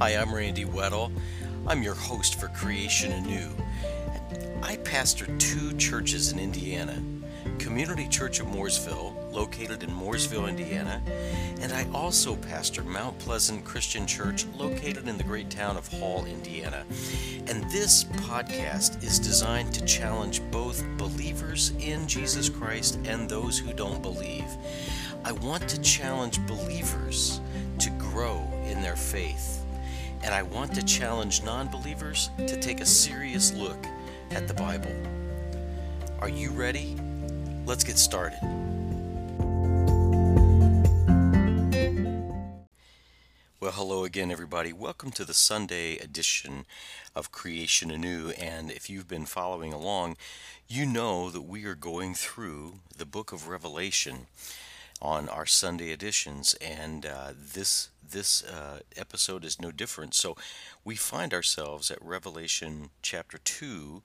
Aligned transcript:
Hi, 0.00 0.12
I'm 0.12 0.34
Randy 0.34 0.64
Weddle. 0.64 1.12
I'm 1.66 1.82
your 1.82 1.92
host 1.94 2.40
for 2.40 2.48
Creation 2.48 3.12
Anew. 3.12 3.50
I 4.62 4.76
pastor 4.76 5.26
two 5.36 5.76
churches 5.76 6.32
in 6.32 6.38
Indiana 6.38 7.02
Community 7.58 8.08
Church 8.08 8.40
of 8.40 8.46
Mooresville, 8.46 9.30
located 9.30 9.82
in 9.82 9.90
Mooresville, 9.90 10.48
Indiana, 10.48 11.02
and 11.60 11.70
I 11.70 11.86
also 11.92 12.34
pastor 12.34 12.82
Mount 12.82 13.18
Pleasant 13.18 13.62
Christian 13.62 14.06
Church, 14.06 14.46
located 14.56 15.06
in 15.06 15.18
the 15.18 15.22
great 15.22 15.50
town 15.50 15.76
of 15.76 15.86
Hall, 15.86 16.24
Indiana. 16.24 16.86
And 17.48 17.70
this 17.70 18.04
podcast 18.04 19.04
is 19.04 19.18
designed 19.18 19.74
to 19.74 19.84
challenge 19.84 20.40
both 20.50 20.82
believers 20.96 21.74
in 21.78 22.08
Jesus 22.08 22.48
Christ 22.48 22.98
and 23.04 23.28
those 23.28 23.58
who 23.58 23.74
don't 23.74 24.00
believe. 24.00 24.48
I 25.26 25.32
want 25.32 25.68
to 25.68 25.80
challenge 25.82 26.40
believers 26.46 27.42
to 27.80 27.90
grow 27.90 28.42
in 28.64 28.80
their 28.80 28.96
faith. 28.96 29.58
And 30.22 30.34
I 30.34 30.42
want 30.42 30.74
to 30.74 30.82
challenge 30.82 31.42
non 31.42 31.68
believers 31.68 32.30
to 32.38 32.60
take 32.60 32.80
a 32.80 32.86
serious 32.86 33.54
look 33.54 33.86
at 34.30 34.46
the 34.46 34.54
Bible. 34.54 34.94
Are 36.20 36.28
you 36.28 36.50
ready? 36.50 36.96
Let's 37.64 37.84
get 37.84 37.98
started. 37.98 38.38
Well, 43.60 43.72
hello 43.72 44.04
again, 44.04 44.30
everybody. 44.30 44.72
Welcome 44.74 45.10
to 45.12 45.24
the 45.24 45.34
Sunday 45.34 45.96
edition 45.96 46.66
of 47.14 47.32
Creation 47.32 47.90
Anew. 47.90 48.30
And 48.30 48.70
if 48.70 48.90
you've 48.90 49.08
been 49.08 49.26
following 49.26 49.72
along, 49.72 50.16
you 50.68 50.84
know 50.84 51.30
that 51.30 51.42
we 51.42 51.64
are 51.64 51.74
going 51.74 52.14
through 52.14 52.74
the 52.96 53.06
book 53.06 53.32
of 53.32 53.48
Revelation 53.48 54.26
on 55.00 55.28
our 55.28 55.46
Sunday 55.46 55.90
editions, 55.92 56.54
and 56.60 57.06
uh, 57.06 57.32
this 57.36 57.90
this 58.08 58.42
uh, 58.44 58.80
episode 58.96 59.44
is 59.44 59.60
no 59.60 59.70
different. 59.70 60.14
So 60.14 60.36
we 60.84 60.96
find 60.96 61.32
ourselves 61.32 61.90
at 61.90 62.02
Revelation 62.02 62.90
chapter 63.02 63.38
two, 63.38 64.02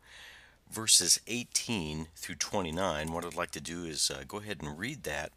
verses 0.70 1.20
18 1.28 2.08
through 2.16 2.36
29. 2.36 3.12
What 3.12 3.26
I'd 3.26 3.36
like 3.36 3.52
to 3.52 3.62
do 3.62 3.84
is 3.84 4.12
uh, 4.12 4.24
go 4.28 4.38
ahead 4.38 4.62
and 4.62 4.78
read 4.78 5.04
that, 5.04 5.32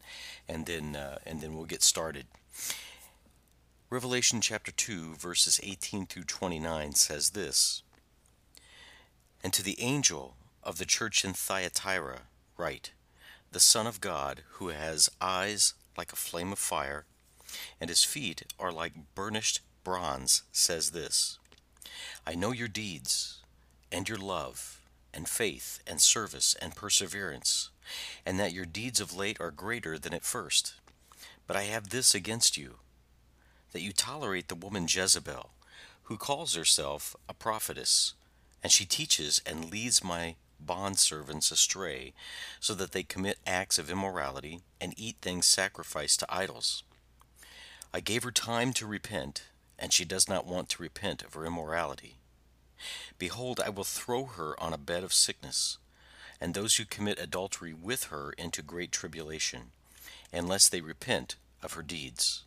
and 0.48 0.67
then 0.67 0.97
uh, 0.97 1.19
and 1.27 1.41
then 1.41 1.55
we'll 1.55 1.65
get 1.65 1.83
started. 1.83 2.27
Revelation 3.91 4.43
chapter 4.43 4.70
2, 4.70 5.15
verses 5.15 5.59
18 5.62 6.05
through 6.05 6.25
29 6.25 6.93
says 6.93 7.31
this 7.31 7.83
And 9.43 9.50
to 9.55 9.62
the 9.62 9.81
angel 9.81 10.37
of 10.62 10.77
the 10.77 10.84
church 10.84 11.25
in 11.25 11.33
Thyatira, 11.33 12.25
write, 12.59 12.91
The 13.50 13.60
Son 13.60 13.86
of 13.86 14.00
God, 14.00 14.42
who 14.52 14.68
has 14.68 15.08
eyes 15.20 15.72
like 15.96 16.12
a 16.12 16.16
flame 16.16 16.52
of 16.52 16.58
fire, 16.58 17.06
and 17.80 17.88
his 17.88 18.04
feet 18.04 18.42
are 18.58 18.70
like 18.70 19.14
burnished 19.14 19.60
bronze, 19.84 20.42
says 20.52 20.91
this 20.91 21.38
I 22.26 22.34
know 22.34 22.52
your 22.52 22.69
deeds, 22.69 23.42
and 23.91 24.06
your 24.06 24.19
love, 24.19 24.82
and 25.14 25.26
faith, 25.26 25.80
and 25.86 25.98
service, 25.98 26.54
and 26.60 26.76
perseverance, 26.76 27.70
and 28.26 28.38
that 28.38 28.52
your 28.52 28.66
deeds 28.66 29.00
of 29.00 29.16
late 29.16 29.41
are 29.41 29.50
greater 29.50 29.98
than 29.98 30.12
at 30.12 30.24
first. 30.24 30.74
But 31.46 31.56
I 31.56 31.62
have 31.62 31.88
this 31.88 32.14
against 32.14 32.58
you 32.58 32.76
that 33.72 33.80
you 33.80 33.92
tolerate 33.92 34.48
the 34.48 34.54
woman 34.54 34.86
Jezebel, 34.88 35.50
who 36.04 36.16
calls 36.19 36.54
herself 36.54 37.16
a 37.28 37.34
prophetess, 37.34 38.12
and 38.62 38.70
she 38.70 38.84
teaches 38.84 39.41
and 39.46 39.70
leads 39.70 40.04
my 40.04 40.36
bondservants 40.64 41.53
astray, 41.53 42.12
so 42.61 42.75
that 42.75 42.92
they 42.92 43.03
commit 43.03 43.39
acts 43.47 43.78
of 43.78 43.91
immorality 43.91 44.61
and 44.81 44.95
eat 44.97 45.17
things 45.20 45.47
sacrificed 45.47 46.20
to 46.20 46.34
idols. 46.34 46.83
I 47.92 48.00
gave 48.00 48.23
her 48.23 48.31
time 48.31 48.73
to 48.75 48.87
repent, 48.87 49.45
and 49.78 49.92
she 49.92 50.05
does 50.05 50.28
not 50.28 50.47
want 50.47 50.69
to 50.70 50.83
repent 50.83 51.23
of 51.23 51.34
her 51.34 51.47
immorality. 51.47 52.17
Behold, 53.19 53.61
I 53.65 53.70
will 53.70 53.84
throw 53.84 54.25
her 54.25 54.60
on 54.60 54.72
a 54.72 54.78
bed 54.78 55.03
of 55.03 55.15
sickness, 55.15 55.78
and 56.41 56.55
those 56.55 56.77
who 56.77 56.84
commit 56.84 57.19
adultery 57.19 57.72
with 57.72 58.05
her 58.05 58.32
into 58.32 58.62
great 58.62 58.93
tribulation, 58.93 59.72
unless 60.32 60.69
they 60.69 60.81
repent 60.81 61.37
of 61.62 61.72
her 61.72 61.82
deeds. 61.82 62.44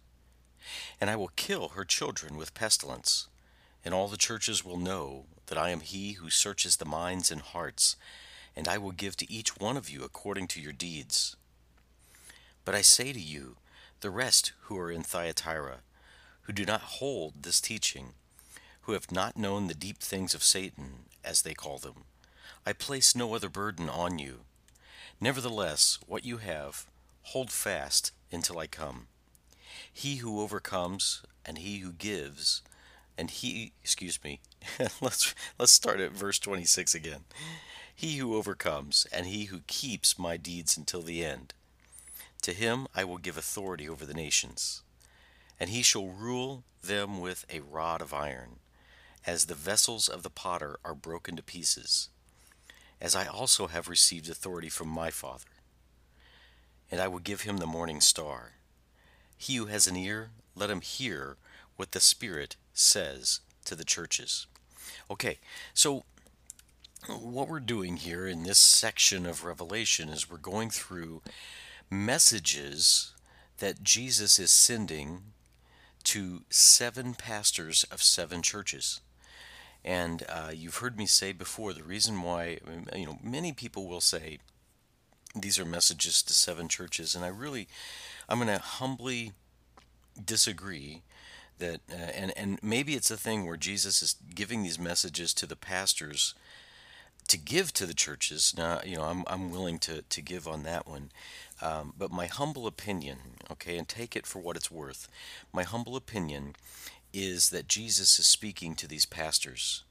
And 1.00 1.10
I 1.10 1.16
will 1.16 1.32
kill 1.36 1.70
her 1.70 1.84
children 1.84 2.38
with 2.38 2.54
pestilence, 2.54 3.28
and 3.84 3.94
all 3.94 4.08
the 4.08 4.18
churches 4.18 4.64
will 4.64 4.78
know 4.78 5.26
that 5.52 5.58
I 5.58 5.72
am 5.72 5.82
he 5.82 6.14
who 6.14 6.30
searches 6.30 6.78
the 6.78 6.86
minds 6.86 7.30
and 7.30 7.42
hearts, 7.42 7.98
and 8.56 8.70
I 8.70 8.78
will 8.78 8.94
give 8.94 9.18
to 9.18 9.30
each 9.30 9.58
one 9.58 9.76
of 9.76 9.90
you 9.90 10.02
according 10.06 10.48
to 10.48 10.62
your 10.62 10.72
deeds. 10.72 11.36
But 12.64 12.74
I 12.74 12.80
say 12.80 13.12
to 13.12 13.20
you, 13.20 13.58
the 14.00 14.12
rest 14.12 14.54
who 14.62 14.78
are 14.80 14.90
in 14.90 15.04
Thyatira, 15.04 15.80
who 16.44 16.54
do 16.54 16.64
not 16.64 16.80
hold 16.80 17.44
this 17.44 17.60
teaching, 17.60 18.14
who 18.84 18.94
have 18.94 19.12
not 19.12 19.36
known 19.36 19.68
the 19.68 19.74
deep 19.74 19.98
things 19.98 20.34
of 20.34 20.42
Satan, 20.42 21.08
as 21.22 21.42
they 21.42 21.54
call 21.54 21.80
them, 21.80 22.06
I 22.66 22.72
place 22.72 23.14
no 23.14 23.36
other 23.36 23.50
burden 23.50 23.90
on 23.90 24.20
you. 24.20 24.46
Nevertheless, 25.20 26.00
what 26.08 26.24
you 26.24 26.38
have, 26.38 26.86
hold 27.24 27.52
fast 27.52 28.14
until 28.32 28.58
I 28.58 28.68
come. 28.68 29.08
He 29.92 30.16
who 30.16 30.40
overcomes 30.40 31.24
and 31.46 31.58
he 31.58 31.80
who 31.80 31.92
gives, 31.92 32.62
and 33.18 33.30
he, 33.30 33.74
excuse 33.82 34.20
me, 34.24 34.40
let's 35.02 35.34
let's 35.60 35.72
start 35.72 36.00
at 36.00 36.12
verse 36.12 36.40
26 36.40 36.96
again. 36.96 37.22
He 37.94 38.18
who 38.18 38.36
overcomes 38.36 39.06
and 39.12 39.28
he 39.28 39.46
who 39.46 39.62
keeps 39.68 40.18
my 40.18 40.38
deeds 40.38 40.78
until 40.78 41.02
the 41.02 41.24
end. 41.24 41.54
To 42.44 42.54
him 42.54 42.88
I 42.96 43.04
will 43.04 43.18
give 43.18 43.38
authority 43.38 43.88
over 43.88 44.06
the 44.06 44.14
nations, 44.14 44.82
and 45.60 45.70
he 45.70 45.84
shall 45.84 46.08
rule 46.08 46.64
them 46.82 47.20
with 47.20 47.46
a 47.54 47.60
rod 47.60 48.02
of 48.02 48.14
iron, 48.14 48.58
as 49.26 49.46
the 49.46 49.54
vessels 49.54 50.10
of 50.10 50.24
the 50.24 50.30
potter 50.32 50.80
are 50.84 50.96
broken 50.96 51.36
to 51.36 51.44
pieces, 51.44 52.10
as 53.00 53.16
I 53.16 53.28
also 53.28 53.68
have 53.68 53.88
received 53.88 54.30
authority 54.30 54.70
from 54.70 54.88
my 54.88 55.12
Father. 55.12 55.46
And 56.90 57.00
I 57.00 57.08
will 57.08 57.20
give 57.20 57.42
him 57.42 57.58
the 57.58 57.68
morning 57.68 58.02
star. 58.02 58.54
He 59.38 59.56
who 59.56 59.68
has 59.68 59.86
an 59.86 59.96
ear, 59.96 60.32
let 60.56 60.70
him 60.70 60.82
hear 60.82 61.38
what 61.78 61.92
the 61.92 62.00
Spirit 62.00 62.56
says 62.74 63.42
to 63.66 63.76
the 63.76 63.84
churches. 63.84 64.48
Okay, 65.10 65.40
so 65.74 66.04
what 67.08 67.48
we're 67.48 67.60
doing 67.60 67.98
here 67.98 68.28
in 68.28 68.44
this 68.44 68.60
section 68.60 69.26
of 69.26 69.44
Revelation 69.44 70.10
is 70.10 70.30
we're 70.30 70.38
going 70.38 70.70
through 70.70 71.22
messages 71.90 73.14
that 73.58 73.84
Jesus 73.84 74.40
is 74.40 74.52
sending 74.52 75.22
to 76.04 76.42
seven 76.50 77.14
pastors 77.14 77.84
of 77.86 78.02
seven 78.02 78.42
churches. 78.42 79.02
And 79.84 80.24
uh, 80.30 80.52
you've 80.54 80.78
heard 80.78 80.98
me 80.98 81.06
say 81.06 81.32
before 81.32 81.74
the 81.74 81.84
reason 81.84 82.22
why, 82.22 82.60
you 82.96 83.06
know, 83.06 83.20
many 83.24 83.52
people 83.52 83.88
will 83.88 84.02
say 84.02 84.40
these 85.36 85.60
are 85.60 85.66
messages 85.66 86.22
to 86.24 86.34
seven 86.34 86.68
churches, 86.68 87.16
and 87.16 87.24
I 87.24 87.30
really, 87.30 87.68
I'm 88.28 88.40
going 88.40 88.48
to 88.48 88.64
humbly 88.64 89.32
disagree 90.24 91.02
that, 91.62 91.80
uh, 91.90 91.96
and 91.96 92.34
and 92.38 92.60
maybe 92.62 92.94
it's 92.94 93.10
a 93.10 93.18
thing 93.18 93.46
where 93.46 93.58
Jesus 93.58 94.04
is 94.04 94.16
giving 94.36 94.62
these 94.62 94.78
messages 94.78 95.34
to 95.36 95.48
the 95.48 95.56
pastors 95.56 96.36
to 97.28 97.38
give 97.38 97.72
to 97.74 97.86
the 97.86 97.94
churches. 97.94 98.54
Now, 98.58 98.82
you 98.84 98.98
know, 98.98 99.04
I'm 99.04 99.24
I'm 99.28 99.50
willing 99.52 99.80
to 99.80 100.02
to 100.02 100.22
give 100.22 100.48
on 100.48 100.64
that 100.64 100.88
one, 100.88 101.12
um, 101.62 101.94
but 101.98 102.12
my 102.12 102.28
humble 102.28 102.68
opinion, 102.68 103.18
okay, 103.50 103.78
and 103.78 103.88
take 103.88 104.16
it 104.16 104.26
for 104.26 104.40
what 104.40 104.58
it's 104.58 104.70
worth. 104.70 105.08
My 105.54 105.64
humble 105.64 105.96
opinion 105.96 106.56
is 107.14 107.50
that 107.50 107.68
Jesus 107.68 108.20
is 108.20 108.26
speaking 108.26 108.76
to 108.76 108.88
these 108.88 109.06
pastors. 109.06 109.84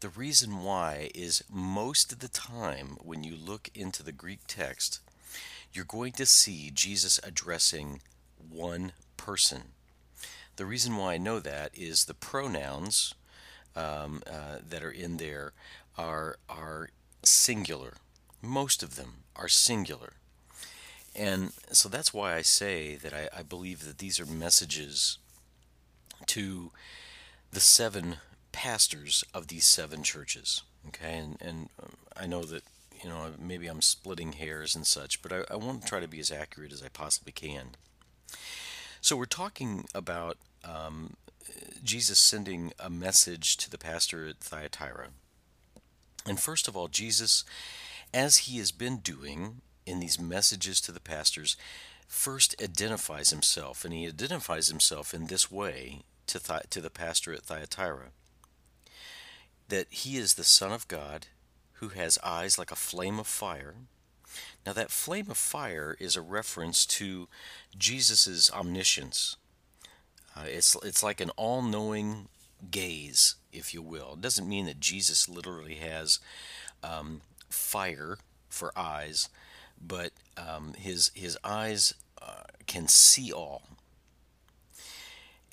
The 0.00 0.08
reason 0.10 0.62
why 0.62 1.10
is 1.14 1.42
most 1.50 2.12
of 2.12 2.18
the 2.18 2.28
time 2.28 2.98
when 3.02 3.24
you 3.24 3.34
look 3.34 3.70
into 3.74 4.02
the 4.02 4.12
Greek 4.12 4.40
text, 4.46 5.00
you're 5.72 5.84
going 5.84 6.12
to 6.12 6.26
see 6.26 6.70
Jesus 6.72 7.18
addressing 7.24 8.00
one 8.50 8.92
person. 9.16 9.72
The 10.56 10.66
reason 10.66 10.96
why 10.96 11.14
I 11.14 11.18
know 11.18 11.38
that 11.40 11.70
is 11.74 12.04
the 12.04 12.14
pronouns 12.14 13.14
um, 13.74 14.22
uh, 14.26 14.58
that 14.68 14.82
are 14.82 14.90
in 14.90 15.18
there 15.18 15.52
are 15.98 16.38
are 16.48 16.90
singular. 17.22 17.94
Most 18.42 18.82
of 18.82 18.96
them 18.96 19.24
are 19.34 19.48
singular. 19.48 20.14
And 21.14 21.52
so 21.72 21.88
that's 21.88 22.12
why 22.12 22.34
I 22.34 22.42
say 22.42 22.96
that 22.96 23.14
I, 23.14 23.28
I 23.38 23.42
believe 23.42 23.84
that 23.84 23.98
these 23.98 24.20
are 24.20 24.26
messages 24.26 25.18
to 26.26 26.72
the 27.52 27.60
seven 27.60 28.16
pastors 28.52 29.24
of 29.32 29.48
these 29.48 29.64
seven 29.64 30.02
churches. 30.02 30.62
Okay, 30.88 31.18
and, 31.18 31.36
and 31.40 31.68
um, 31.82 31.96
I 32.16 32.26
know 32.26 32.44
that, 32.44 32.62
you 33.02 33.08
know, 33.08 33.32
maybe 33.38 33.66
I'm 33.66 33.82
splitting 33.82 34.32
hairs 34.32 34.74
and 34.76 34.86
such, 34.86 35.22
but 35.22 35.32
I, 35.32 35.42
I 35.50 35.56
want 35.56 35.82
to 35.82 35.88
try 35.88 36.00
to 36.00 36.08
be 36.08 36.20
as 36.20 36.30
accurate 36.30 36.72
as 36.72 36.82
I 36.82 36.88
possibly 36.88 37.32
can. 37.32 37.76
So 39.06 39.16
we're 39.16 39.26
talking 39.26 39.84
about 39.94 40.36
um, 40.64 41.14
Jesus 41.84 42.18
sending 42.18 42.72
a 42.76 42.90
message 42.90 43.56
to 43.58 43.70
the 43.70 43.78
pastor 43.78 44.26
at 44.26 44.38
Thyatira. 44.40 45.10
And 46.26 46.40
first 46.40 46.66
of 46.66 46.76
all, 46.76 46.88
Jesus, 46.88 47.44
as 48.12 48.38
he 48.38 48.58
has 48.58 48.72
been 48.72 48.96
doing 48.96 49.60
in 49.86 50.00
these 50.00 50.18
messages 50.18 50.80
to 50.80 50.90
the 50.90 50.98
pastors, 50.98 51.56
first 52.08 52.60
identifies 52.60 53.30
himself. 53.30 53.84
And 53.84 53.94
he 53.94 54.08
identifies 54.08 54.66
himself 54.66 55.14
in 55.14 55.28
this 55.28 55.52
way 55.52 56.00
to, 56.26 56.40
to 56.68 56.80
the 56.80 56.90
pastor 56.90 57.32
at 57.32 57.42
Thyatira 57.42 58.08
that 59.68 59.86
he 59.90 60.16
is 60.16 60.34
the 60.34 60.42
Son 60.42 60.72
of 60.72 60.88
God 60.88 61.28
who 61.74 61.90
has 61.90 62.18
eyes 62.24 62.58
like 62.58 62.72
a 62.72 62.74
flame 62.74 63.20
of 63.20 63.28
fire. 63.28 63.76
Now, 64.64 64.72
that 64.72 64.90
flame 64.90 65.30
of 65.30 65.36
fire 65.36 65.96
is 66.00 66.16
a 66.16 66.20
reference 66.20 66.86
to 66.86 67.28
Jesus' 67.76 68.50
omniscience. 68.52 69.36
Uh, 70.36 70.44
it's, 70.46 70.76
it's 70.82 71.02
like 71.02 71.20
an 71.20 71.30
all 71.30 71.62
knowing 71.62 72.28
gaze, 72.70 73.36
if 73.52 73.72
you 73.72 73.82
will. 73.82 74.14
It 74.14 74.20
doesn't 74.20 74.48
mean 74.48 74.66
that 74.66 74.80
Jesus 74.80 75.28
literally 75.28 75.76
has 75.76 76.18
um, 76.82 77.20
fire 77.48 78.18
for 78.48 78.72
eyes, 78.76 79.28
but 79.80 80.12
um, 80.36 80.74
his, 80.76 81.10
his 81.14 81.38
eyes 81.44 81.94
uh, 82.20 82.44
can 82.66 82.88
see 82.88 83.32
all 83.32 83.62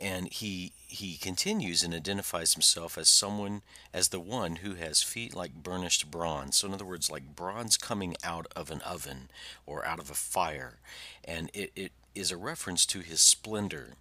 and 0.03 0.27
he 0.27 0.73
he 0.85 1.15
continues 1.15 1.81
and 1.81 1.93
identifies 1.93 2.53
himself 2.53 2.97
as 2.97 3.07
someone 3.07 3.61
as 3.93 4.09
the 4.09 4.19
one 4.19 4.57
who 4.57 4.73
has 4.75 5.01
feet 5.01 5.33
like 5.33 5.63
burnished 5.63 6.11
bronze. 6.11 6.57
So 6.57 6.67
in 6.67 6.73
other 6.73 6.85
words 6.85 7.09
like 7.09 7.37
bronze 7.37 7.77
coming 7.77 8.15
out 8.21 8.47
of 8.53 8.69
an 8.69 8.81
oven 8.81 9.29
or 9.65 9.85
out 9.85 9.99
of 9.99 10.11
a 10.11 10.13
fire. 10.13 10.79
And 11.23 11.49
it, 11.53 11.71
it 11.75 11.93
is 12.13 12.31
a 12.31 12.37
reference 12.37 12.85
to 12.87 12.99
his 12.99 13.21
splendor 13.21 13.93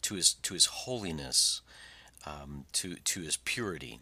to 0.00 0.14
his 0.14 0.32
to 0.32 0.54
his 0.54 0.64
holiness 0.64 1.60
um, 2.26 2.64
to 2.72 2.94
to 2.94 3.20
his 3.20 3.36
purity. 3.36 4.00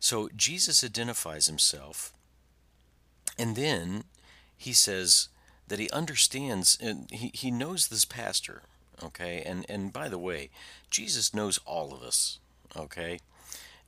So 0.00 0.28
jesus 0.34 0.82
identifies 0.82 1.46
himself 1.46 2.12
and 3.38 3.54
then 3.54 4.04
he 4.56 4.72
says 4.72 5.28
that 5.68 5.78
he 5.78 5.88
understands 5.90 6.76
and 6.80 7.08
he, 7.12 7.30
he 7.32 7.50
knows 7.52 7.88
this 7.88 8.04
pastor 8.04 8.62
okay? 9.02 9.42
And 9.44 9.66
and 9.68 9.92
by 9.92 10.08
the 10.08 10.18
way 10.18 10.50
jesus 10.90 11.34
knows 11.34 11.58
all 11.66 11.92
of 11.92 12.02
us 12.02 12.38
okay? 12.78 13.18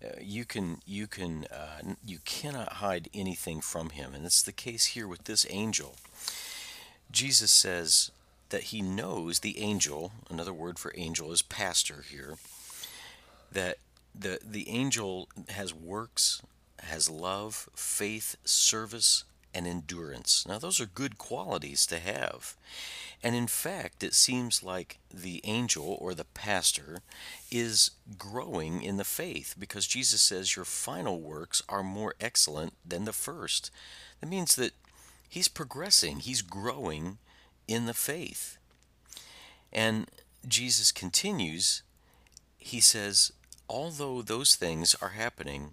Uh, 0.04 0.10
you 0.20 0.44
can 0.44 0.78
you 0.86 1.06
can 1.06 1.44
uh, 1.46 1.94
you 2.04 2.18
cannot 2.24 2.74
hide 2.74 3.08
anything 3.12 3.60
from 3.60 3.90
him. 3.90 4.14
And 4.14 4.24
it's 4.24 4.42
the 4.42 4.52
case 4.52 4.86
here 4.86 5.08
with 5.08 5.24
this 5.24 5.46
angel. 5.50 5.96
Jesus 7.10 7.50
says 7.50 8.10
that 8.50 8.64
he 8.64 8.80
knows 8.80 9.40
the 9.40 9.58
angel 9.58 10.12
another 10.30 10.52
word 10.52 10.78
for 10.78 10.92
angel 10.96 11.32
is 11.32 11.42
pastor 11.42 12.04
here 12.08 12.34
that 13.50 13.78
the 14.18 14.38
the 14.44 14.68
angel 14.68 15.28
has 15.50 15.74
works 15.74 16.42
has 16.80 17.10
love 17.10 17.68
faith 17.74 18.36
service 18.44 19.24
and 19.54 19.66
endurance 19.66 20.46
now 20.46 20.58
those 20.58 20.80
are 20.80 20.86
good 20.86 21.18
qualities 21.18 21.86
to 21.86 21.98
have 21.98 22.56
and 23.22 23.34
in 23.34 23.48
fact, 23.48 24.04
it 24.04 24.14
seems 24.14 24.62
like 24.62 24.98
the 25.12 25.40
angel 25.42 25.98
or 26.00 26.14
the 26.14 26.24
pastor 26.24 27.00
is 27.50 27.90
growing 28.16 28.82
in 28.82 28.96
the 28.96 29.04
faith 29.04 29.56
because 29.58 29.88
Jesus 29.88 30.22
says 30.22 30.54
your 30.54 30.64
final 30.64 31.20
works 31.20 31.60
are 31.68 31.82
more 31.82 32.14
excellent 32.20 32.74
than 32.86 33.04
the 33.04 33.12
first. 33.12 33.72
That 34.20 34.28
means 34.28 34.54
that 34.54 34.72
he's 35.28 35.48
progressing, 35.48 36.20
he's 36.20 36.42
growing 36.42 37.18
in 37.66 37.86
the 37.86 37.94
faith. 37.94 38.56
And 39.72 40.06
Jesus 40.46 40.92
continues, 40.92 41.82
he 42.56 42.80
says, 42.80 43.32
Although 43.68 44.22
those 44.22 44.54
things 44.54 44.94
are 45.02 45.10
happening, 45.10 45.72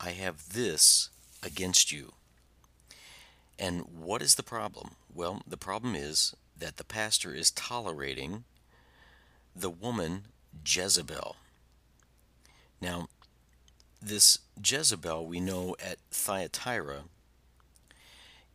I 0.00 0.10
have 0.10 0.52
this 0.52 1.10
against 1.42 1.92
you. 1.92 2.12
And 3.58 3.82
what 3.92 4.22
is 4.22 4.34
the 4.34 4.42
problem? 4.42 4.96
Well, 5.12 5.42
the 5.46 5.56
problem 5.56 5.94
is 5.94 6.34
that 6.58 6.76
the 6.76 6.84
pastor 6.84 7.34
is 7.34 7.50
tolerating 7.50 8.44
the 9.54 9.70
woman 9.70 10.26
Jezebel. 10.64 11.36
Now, 12.80 13.08
this 14.00 14.38
Jezebel 14.62 15.26
we 15.26 15.40
know 15.40 15.74
at 15.82 15.98
Thyatira 16.10 17.04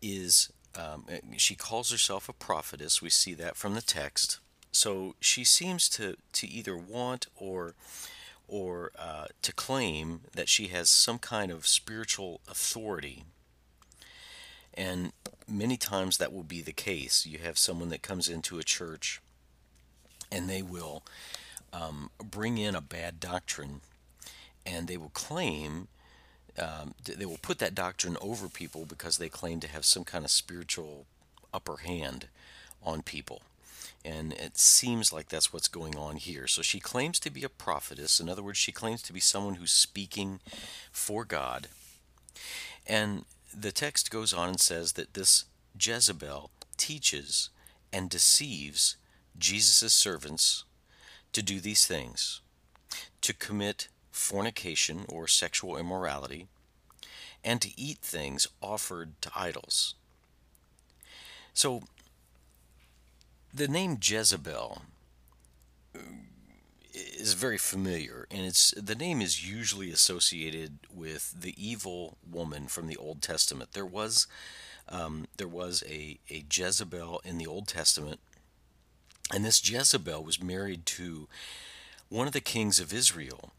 is 0.01 0.51
um, 0.75 1.05
she 1.37 1.55
calls 1.55 1.91
herself 1.91 2.29
a 2.29 2.33
prophetess. 2.33 3.01
We 3.01 3.09
see 3.09 3.33
that 3.35 3.57
from 3.57 3.73
the 3.73 3.81
text. 3.81 4.39
So 4.71 5.15
she 5.19 5.43
seems 5.43 5.89
to, 5.89 6.15
to 6.33 6.47
either 6.47 6.77
want 6.77 7.27
or 7.35 7.75
or 8.47 8.91
uh, 8.99 9.27
to 9.41 9.53
claim 9.53 10.21
that 10.33 10.49
she 10.49 10.67
has 10.67 10.89
some 10.89 11.17
kind 11.17 11.51
of 11.51 11.65
spiritual 11.65 12.41
authority. 12.49 13.23
And 14.73 15.11
many 15.47 15.77
times 15.77 16.17
that 16.17 16.33
will 16.33 16.43
be 16.43 16.61
the 16.61 16.71
case. 16.71 17.25
You 17.25 17.39
have 17.39 17.57
someone 17.57 17.89
that 17.89 18.01
comes 18.01 18.29
into 18.29 18.59
a 18.59 18.63
church 18.63 19.21
and 20.31 20.49
they 20.49 20.61
will 20.61 21.03
um, 21.73 22.09
bring 22.23 22.57
in 22.57 22.75
a 22.75 22.81
bad 22.81 23.19
doctrine 23.19 23.81
and 24.65 24.87
they 24.87 24.97
will 24.97 25.09
claim 25.09 25.87
um, 26.59 26.93
they 27.03 27.25
will 27.25 27.39
put 27.41 27.59
that 27.59 27.73
doctrine 27.73 28.17
over 28.21 28.49
people 28.49 28.85
because 28.85 29.17
they 29.17 29.29
claim 29.29 29.59
to 29.61 29.67
have 29.67 29.85
some 29.85 30.03
kind 30.03 30.25
of 30.25 30.31
spiritual 30.31 31.05
upper 31.53 31.77
hand 31.77 32.27
on 32.83 33.01
people. 33.01 33.41
And 34.03 34.33
it 34.33 34.57
seems 34.57 35.13
like 35.13 35.29
that's 35.29 35.53
what's 35.53 35.67
going 35.67 35.95
on 35.95 36.15
here. 36.17 36.47
So 36.47 36.61
she 36.61 36.79
claims 36.79 37.19
to 37.19 37.29
be 37.29 37.43
a 37.43 37.49
prophetess. 37.49 38.19
In 38.19 38.27
other 38.27 38.43
words, 38.43 38.57
she 38.57 38.71
claims 38.71 39.01
to 39.03 39.13
be 39.13 39.19
someone 39.19 39.55
who's 39.55 39.71
speaking 39.71 40.39
for 40.91 41.23
God. 41.23 41.67
And 42.87 43.25
the 43.55 43.71
text 43.71 44.11
goes 44.11 44.33
on 44.33 44.49
and 44.49 44.59
says 44.59 44.93
that 44.93 45.13
this 45.13 45.45
Jezebel 45.79 46.51
teaches 46.77 47.49
and 47.93 48.09
deceives 48.09 48.97
Jesus' 49.37 49.93
servants 49.93 50.63
to 51.33 51.41
do 51.41 51.59
these 51.59 51.85
things 51.85 52.41
to 53.21 53.33
commit 53.33 53.87
fornication 54.11 55.05
or 55.07 55.27
sexual 55.27 55.77
immorality, 55.77 56.47
and 57.43 57.61
to 57.61 57.79
eat 57.79 57.99
things 57.99 58.47
offered 58.61 59.13
to 59.21 59.31
idols. 59.35 59.95
So, 61.53 61.83
the 63.53 63.67
name 63.67 63.97
Jezebel 64.01 64.83
is 66.93 67.33
very 67.33 67.57
familiar, 67.57 68.27
and 68.29 68.45
it's 68.45 68.71
the 68.71 68.95
name 68.95 69.21
is 69.21 69.47
usually 69.47 69.91
associated 69.91 70.79
with 70.93 71.41
the 71.41 71.55
evil 71.57 72.17
woman 72.29 72.67
from 72.67 72.87
the 72.87 72.97
Old 72.97 73.21
Testament. 73.21 73.73
There 73.73 73.85
was 73.85 74.27
um, 74.89 75.27
there 75.37 75.47
was 75.47 75.83
a, 75.87 76.19
a 76.29 76.43
Jezebel 76.51 77.21
in 77.23 77.37
the 77.37 77.47
Old 77.47 77.67
Testament, 77.67 78.19
and 79.33 79.45
this 79.45 79.67
Jezebel 79.67 80.23
was 80.23 80.41
married 80.41 80.85
to 80.87 81.27
one 82.09 82.27
of 82.27 82.33
the 82.33 82.41
kings 82.41 82.79
of 82.79 82.93
Israel, 82.93 83.51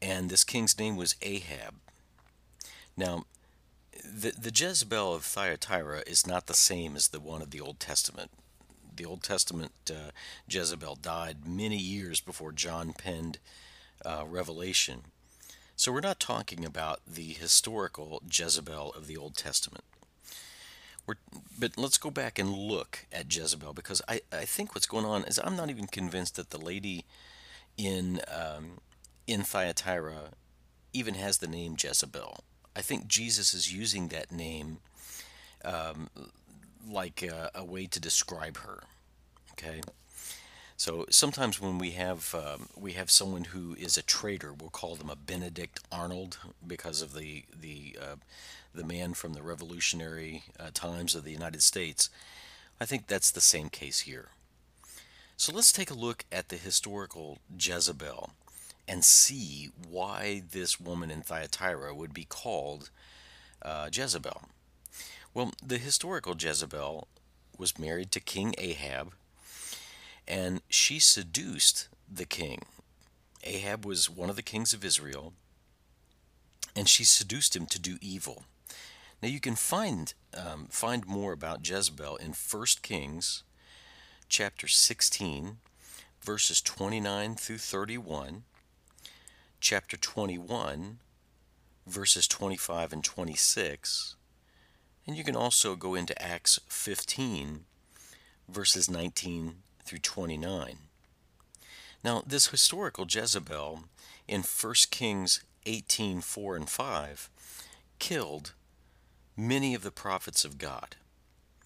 and 0.00 0.30
this 0.30 0.44
king's 0.44 0.78
name 0.78 0.96
was 0.96 1.16
Ahab. 1.20 1.74
Now, 2.96 3.24
the, 3.92 4.30
the 4.30 4.52
Jezebel 4.54 5.14
of 5.14 5.24
Thyatira 5.24 6.02
is 6.06 6.26
not 6.26 6.46
the 6.46 6.54
same 6.54 6.96
as 6.96 7.08
the 7.08 7.20
one 7.20 7.42
of 7.42 7.50
the 7.50 7.60
Old 7.60 7.80
Testament 7.80 8.30
the 8.96 9.04
Old 9.04 9.22
Testament 9.22 9.72
uh, 9.90 10.10
Jezebel 10.48 10.96
died 10.96 11.46
many 11.46 11.76
years 11.76 12.20
before 12.20 12.52
John 12.52 12.92
penned 12.92 13.38
uh, 14.04 14.24
Revelation. 14.26 15.02
So 15.76 15.92
we're 15.92 16.00
not 16.00 16.20
talking 16.20 16.64
about 16.64 17.00
the 17.06 17.32
historical 17.32 18.22
Jezebel 18.30 18.92
of 18.92 19.06
the 19.06 19.16
Old 19.16 19.36
Testament. 19.36 19.84
We're, 21.06 21.16
but 21.58 21.76
let's 21.76 21.98
go 21.98 22.10
back 22.10 22.38
and 22.38 22.52
look 22.52 23.06
at 23.12 23.34
Jezebel 23.34 23.74
because 23.74 24.00
I, 24.08 24.20
I 24.32 24.44
think 24.44 24.74
what's 24.74 24.86
going 24.86 25.04
on 25.04 25.24
is 25.24 25.38
I'm 25.42 25.56
not 25.56 25.70
even 25.70 25.86
convinced 25.86 26.36
that 26.36 26.50
the 26.50 26.58
lady 26.58 27.04
in 27.76 28.20
um, 28.32 28.78
in 29.26 29.42
Thyatira 29.42 30.30
even 30.92 31.14
has 31.14 31.38
the 31.38 31.46
name 31.46 31.76
Jezebel. 31.78 32.44
I 32.76 32.80
think 32.80 33.06
Jesus 33.06 33.52
is 33.52 33.72
using 33.72 34.08
that 34.08 34.32
name 34.32 34.78
um, 35.64 36.08
like 36.88 37.22
a, 37.22 37.50
a 37.54 37.64
way 37.64 37.86
to 37.86 38.00
describe 38.00 38.58
her. 38.58 38.82
Okay. 39.52 39.80
So 40.76 41.06
sometimes 41.08 41.60
when 41.60 41.78
we 41.78 41.92
have 41.92 42.34
um, 42.34 42.68
we 42.76 42.92
have 42.92 43.10
someone 43.10 43.44
who 43.44 43.74
is 43.74 43.96
a 43.96 44.02
traitor, 44.02 44.52
we'll 44.52 44.70
call 44.70 44.96
them 44.96 45.08
a 45.08 45.16
Benedict 45.16 45.80
Arnold 45.92 46.38
because 46.66 47.00
of 47.00 47.14
the 47.14 47.44
the 47.58 47.96
uh, 48.00 48.16
the 48.74 48.84
man 48.84 49.14
from 49.14 49.34
the 49.34 49.42
revolutionary 49.42 50.42
uh, 50.58 50.70
times 50.74 51.14
of 51.14 51.24
the 51.24 51.30
United 51.30 51.62
States. 51.62 52.10
I 52.80 52.86
think 52.86 53.06
that's 53.06 53.30
the 53.30 53.40
same 53.40 53.68
case 53.68 54.00
here. 54.00 54.30
So 55.36 55.52
let's 55.52 55.72
take 55.72 55.90
a 55.90 55.94
look 55.94 56.24
at 56.32 56.48
the 56.48 56.56
historical 56.56 57.38
Jezebel 57.56 58.30
and 58.86 59.04
see 59.04 59.70
why 59.88 60.42
this 60.50 60.80
woman 60.80 61.10
in 61.10 61.22
Thyatira 61.22 61.94
would 61.94 62.12
be 62.12 62.24
called 62.24 62.90
uh, 63.62 63.88
Jezebel. 63.92 64.42
Well, 65.34 65.50
the 65.60 65.78
historical 65.78 66.36
Jezebel 66.38 67.08
was 67.58 67.76
married 67.76 68.12
to 68.12 68.20
King 68.20 68.54
Ahab, 68.56 69.14
and 70.28 70.62
she 70.68 71.00
seduced 71.00 71.88
the 72.08 72.24
king. 72.24 72.62
Ahab 73.42 73.84
was 73.84 74.08
one 74.08 74.30
of 74.30 74.36
the 74.36 74.42
kings 74.42 74.72
of 74.72 74.84
Israel, 74.84 75.32
and 76.76 76.88
she 76.88 77.02
seduced 77.02 77.56
him 77.56 77.66
to 77.66 77.80
do 77.80 77.98
evil. 78.00 78.44
Now 79.20 79.28
you 79.28 79.40
can 79.40 79.56
find 79.56 80.14
um, 80.36 80.66
find 80.70 81.04
more 81.04 81.32
about 81.32 81.68
Jezebel 81.68 82.16
in 82.16 82.32
1 82.32 82.66
Kings 82.82 83.42
chapter 84.28 84.68
16, 84.68 85.56
verses 86.22 86.60
29 86.60 87.34
through 87.34 87.58
31, 87.58 88.44
chapter 89.60 89.96
21, 89.96 90.98
verses 91.86 92.28
25 92.28 92.92
and 92.92 93.02
26, 93.02 94.16
and 95.06 95.16
you 95.16 95.24
can 95.24 95.36
also 95.36 95.76
go 95.76 95.94
into 95.94 96.20
Acts 96.20 96.58
15, 96.68 97.64
verses 98.48 98.90
19 98.90 99.56
through 99.84 99.98
29. 99.98 100.76
Now, 102.02 102.22
this 102.26 102.48
historical 102.48 103.06
Jezebel 103.08 103.84
in 104.28 104.42
1 104.42 104.74
Kings 104.90 105.42
18 105.66 106.20
4 106.20 106.56
and 106.56 106.68
5 106.68 107.30
killed 107.98 108.52
many 109.36 109.74
of 109.74 109.82
the 109.82 109.90
prophets 109.90 110.44
of 110.44 110.58
God. 110.58 110.96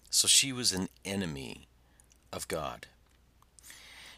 So 0.09 0.27
she 0.27 0.51
was 0.51 0.71
an 0.71 0.89
enemy 1.05 1.67
of 2.31 2.47
God. 2.47 2.87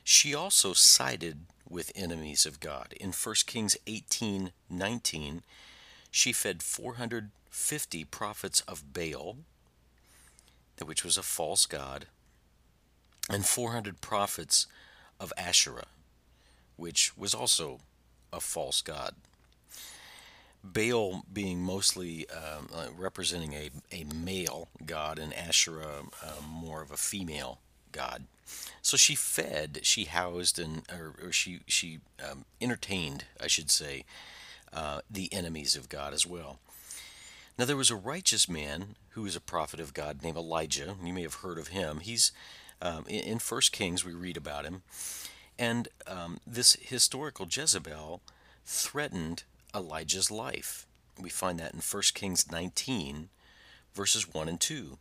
She 0.04 0.34
also 0.34 0.74
sided 0.74 1.40
with 1.70 1.92
enemies 1.96 2.46
of 2.46 2.60
God. 2.60 2.94
In 3.00 3.12
1 3.12 3.36
Kings 3.46 3.78
18 3.88 4.51
19, 4.70 5.44
she 6.12 6.34
fed 6.34 6.62
450 7.51 8.05
prophets 8.05 8.62
of 8.62 8.93
Baal, 8.93 9.36
which 10.84 11.03
was 11.03 11.17
a 11.17 11.24
false 11.24 11.65
god, 11.65 12.08
and 13.29 13.46
400 13.46 14.00
prophets 14.00 14.67
of 15.20 15.34
Asherah, 15.38 15.88
which 16.77 17.15
was 17.17 17.34
also 17.34 17.81
a 18.31 18.39
false 18.39 18.81
god. 18.81 19.15
Baal 20.63 21.24
being 21.31 21.62
mostly 21.62 22.25
um, 22.29 22.70
uh, 22.74 22.88
representing 22.98 23.53
a, 23.53 23.70
a 23.91 24.05
male 24.05 24.70
god, 24.86 25.20
and 25.20 25.34
Asherah 25.34 26.03
uh, 26.24 26.41
more 26.48 26.81
of 26.81 26.91
a 26.91 26.98
female 26.98 27.60
god. 27.91 28.24
So 28.81 28.96
she 28.96 29.15
fed, 29.15 29.79
she 29.84 30.05
housed, 30.05 30.58
and 30.58 30.84
or, 30.89 31.15
or 31.22 31.31
she 31.31 31.62
she 31.67 32.00
um, 32.24 32.46
entertained, 32.62 33.25
I 33.41 33.48
should 33.48 33.70
say, 33.70 34.05
uh, 34.72 35.01
the 35.10 35.34
enemies 35.34 35.75
of 35.75 35.89
God 35.89 36.13
as 36.13 36.25
well. 36.25 36.60
Now 37.58 37.65
there 37.65 37.77
was 37.77 37.91
a 37.91 37.96
righteous 37.96 38.50
man 38.50 38.96
who 39.10 39.24
was 39.24 39.36
a 39.36 39.41
prophet 39.41 39.79
of 39.79 39.93
God 39.93 40.24
named 40.24 40.38
Elijah. 40.38 40.96
You 41.03 41.13
may 41.13 41.22
have 41.22 41.36
heard 41.36 41.58
of 41.58 41.67
him. 41.70 42.00
He's 42.00 42.31
um, 42.81 43.05
in, 43.08 43.39
First 43.39 43.72
Kings 43.72 44.03
we 44.03 44.13
read 44.13 44.38
about 44.38 44.65
him, 44.65 44.81
and 45.60 45.88
um, 46.08 46.39
this 46.48 46.74
historical 46.81 47.46
Jezebel 47.50 48.22
threatened 48.65 49.43
Elijah's 49.75 50.31
life. 50.31 50.88
We 51.20 51.29
find 51.29 51.60
that 51.60 51.74
in 51.74 51.81
1 51.81 52.03
Kings 52.13 52.51
19, 52.51 53.29
verses 53.93 54.34
1 54.34 54.48
and 54.48 54.60
2. 54.60 54.98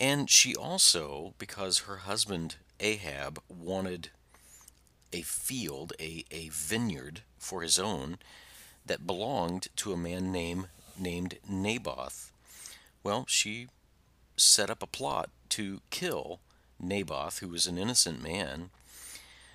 And 0.00 0.28
she 0.28 0.56
also, 0.56 1.34
because 1.38 1.80
her 1.80 1.98
husband 1.98 2.56
Ahab 2.80 3.40
wanted 3.48 4.10
a 5.12 5.22
field, 5.22 5.92
a, 6.00 6.24
a 6.32 6.48
vineyard 6.48 7.20
for 7.38 7.62
his 7.62 7.78
own 7.78 8.18
that 8.84 9.06
belonged 9.06 9.68
to 9.76 9.92
a 9.92 9.96
man 9.96 10.32
named, 10.32 10.66
named 10.98 11.38
Naboth, 11.48 12.32
well, 13.02 13.24
she 13.28 13.68
set 14.36 14.70
up 14.70 14.82
a 14.82 14.86
plot 14.86 15.30
to 15.50 15.80
kill 15.90 16.40
Naboth, 16.80 17.38
who 17.38 17.48
was 17.48 17.66
an 17.66 17.78
innocent 17.78 18.22
man, 18.22 18.70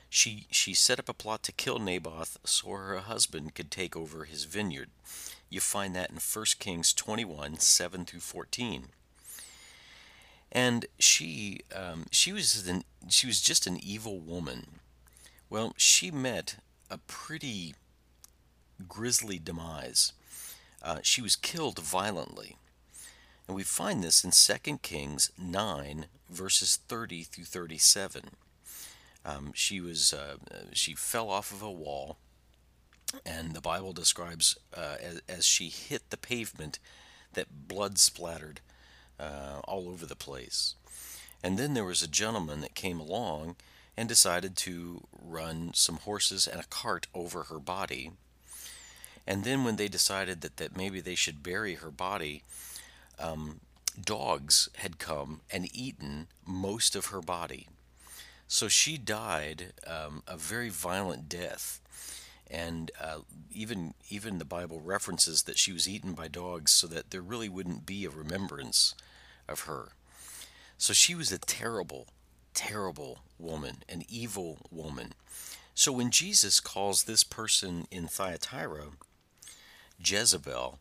she, 0.10 0.48
she 0.50 0.74
set 0.74 1.00
up 1.00 1.08
a 1.08 1.14
plot 1.14 1.44
to 1.44 1.52
kill 1.52 1.78
Naboth 1.78 2.38
so 2.44 2.72
her 2.72 2.98
husband 2.98 3.54
could 3.54 3.70
take 3.70 3.96
over 3.96 4.26
his 4.26 4.46
vineyard. 4.46 4.90
You 5.50 5.60
find 5.60 5.96
that 5.96 6.10
in 6.10 6.18
1 6.18 6.46
Kings 6.60 6.94
21 6.94 7.60
7 7.60 8.06
through 8.06 8.20
14. 8.20 8.88
And 10.52 10.88
she, 10.98 11.60
um, 11.76 12.08
she, 12.10 12.34
was 12.34 12.68
an, 12.68 12.84
she 13.08 13.28
was 13.28 13.40
just 13.40 13.68
an 13.68 13.80
evil 13.82 14.20
woman. 14.20 14.80
Well, 15.48 15.74
she 15.78 16.10
met 16.10 16.56
a 16.90 16.98
pretty 16.98 17.76
grisly 18.88 19.38
demise. 19.38 20.14
Uh, 20.82 21.00
she 21.02 21.22
was 21.22 21.36
killed 21.36 21.80
violently. 21.80 22.58
And 23.48 23.56
we 23.56 23.64
find 23.64 24.04
this 24.04 24.24
in 24.24 24.32
2 24.32 24.78
Kings 24.78 25.32
9, 25.38 26.06
verses 26.30 26.80
30 26.88 27.24
through 27.24 27.46
37. 27.46 28.32
Um, 29.26 29.52
she 29.54 29.82
was 29.82 30.14
uh, 30.14 30.36
she 30.72 30.94
fell 30.94 31.30
off 31.30 31.52
of 31.52 31.62
a 31.62 31.72
wall, 31.72 32.18
and 33.26 33.54
the 33.54 33.62
Bible 33.62 33.92
describes 33.92 34.58
uh, 34.76 34.96
as, 35.02 35.22
as, 35.28 35.46
she 35.46 35.70
hit 35.70 36.10
the 36.10 36.18
pavement 36.18 36.80
that 37.34 37.68
blood 37.68 37.98
splattered 37.98 38.62
uh, 39.20 39.60
all 39.66 39.90
over 39.90 40.06
the 40.06 40.16
place. 40.16 40.76
And 41.44 41.58
then 41.58 41.74
there 41.74 41.86
was 41.86 42.02
a 42.02 42.08
gentleman 42.08 42.62
that 42.62 42.76
came 42.76 43.00
along 43.00 43.56
and 43.98 44.08
decided 44.08 44.56
to 44.56 45.06
run 45.22 45.72
some 45.74 45.98
horses 45.98 46.48
and 46.48 46.62
a 46.62 46.68
cart 46.68 47.08
over 47.14 47.44
her 47.44 47.60
body. 47.60 48.12
And 49.30 49.44
then 49.44 49.64
when 49.64 49.76
they 49.76 49.88
decided 49.88 50.42
that, 50.42 50.58
that 50.58 50.76
maybe 50.76 51.02
they 51.02 51.14
should 51.14 51.44
bury 51.44 51.76
her 51.76 51.92
body, 51.92 52.42
um, 53.20 53.60
dogs 54.04 54.70
had 54.78 54.98
come 54.98 55.42
and 55.52 55.70
eaten 55.72 56.26
most 56.48 56.96
of 56.96 57.08
her 57.08 57.22
body. 57.22 57.68
So 58.48 58.68
she 58.68 58.98
died 58.98 59.74
um, 59.86 60.24
a 60.28 60.36
very 60.36 60.70
violent 60.70 61.30
death, 61.30 61.80
and 62.50 62.90
uh, 63.00 63.20
even 63.54 63.94
even 64.10 64.40
the 64.40 64.46
Bible 64.46 64.82
references 64.84 65.44
that 65.44 65.60
she 65.60 65.72
was 65.72 65.88
eaten 65.88 66.14
by 66.14 66.28
dogs, 66.28 66.72
so 66.72 66.88
that 66.88 67.12
there 67.12 67.22
really 67.22 67.50
wouldn't 67.50 67.86
be 67.86 68.06
a 68.06 68.10
remembrance 68.10 68.96
of 69.48 69.62
her. 69.62 69.90
So 70.80 70.92
she 70.92 71.14
was 71.14 71.32
a 71.32 71.38
terrible, 71.38 72.08
terrible 72.56 73.20
woman, 73.38 73.84
an 73.88 74.02
evil 74.10 74.58
woman. 74.72 75.14
So 75.76 75.92
when 75.92 76.10
Jesus 76.10 76.60
calls 76.60 77.04
this 77.04 77.24
person 77.24 77.86
in 77.92 78.08
Thyatira 78.08 78.86
Jezebel, 80.04 80.80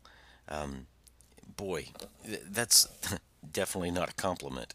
um, 0.48 0.86
boy, 1.56 1.86
that's 2.24 2.88
definitely 3.52 3.90
not 3.90 4.10
a 4.10 4.14
compliment. 4.14 4.74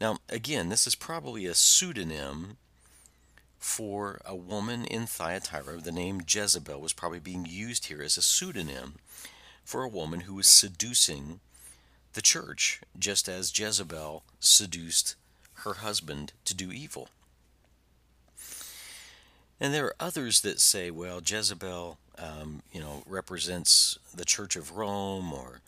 Now, 0.00 0.18
again, 0.28 0.68
this 0.68 0.86
is 0.86 0.94
probably 0.94 1.46
a 1.46 1.54
pseudonym 1.54 2.56
for 3.58 4.20
a 4.24 4.34
woman 4.34 4.84
in 4.84 5.06
Thyatira. 5.06 5.76
The 5.76 5.92
name 5.92 6.22
Jezebel 6.26 6.80
was 6.80 6.92
probably 6.92 7.20
being 7.20 7.46
used 7.48 7.86
here 7.86 8.02
as 8.02 8.16
a 8.16 8.22
pseudonym 8.22 8.94
for 9.64 9.84
a 9.84 9.88
woman 9.88 10.20
who 10.20 10.34
was 10.34 10.48
seducing 10.48 11.38
the 12.14 12.22
church, 12.22 12.80
just 12.98 13.28
as 13.28 13.56
Jezebel 13.56 14.24
seduced 14.40 15.14
her 15.58 15.74
husband 15.74 16.32
to 16.44 16.54
do 16.54 16.72
evil. 16.72 17.08
And 19.60 19.72
there 19.72 19.86
are 19.86 19.96
others 20.00 20.40
that 20.40 20.58
say, 20.58 20.90
well, 20.90 21.22
Jezebel, 21.24 21.98
um, 22.18 22.62
you 22.72 22.80
know, 22.80 23.02
represents 23.06 23.98
the 24.14 24.24
Church 24.24 24.56
of 24.56 24.72
Rome, 24.72 25.32
or 25.32 25.60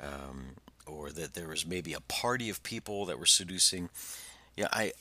um, 0.00 0.56
or 0.86 1.10
that 1.10 1.34
there 1.34 1.48
was 1.48 1.66
maybe 1.66 1.92
a 1.92 2.00
party 2.00 2.48
of 2.48 2.62
people 2.62 3.04
that 3.06 3.18
were 3.18 3.26
seducing. 3.26 3.90
Yeah, 4.56 4.68
I, 4.72 4.92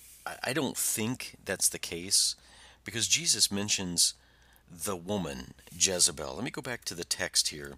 I 0.43 0.53
don't 0.53 0.77
think 0.77 1.35
that's 1.43 1.69
the 1.69 1.79
case 1.79 2.35
because 2.83 3.07
Jesus 3.07 3.51
mentions 3.51 4.13
the 4.69 4.95
woman 4.95 5.53
Jezebel. 5.71 6.35
Let 6.35 6.43
me 6.43 6.51
go 6.51 6.61
back 6.61 6.83
to 6.85 6.93
the 6.93 7.03
text 7.03 7.49
here. 7.49 7.77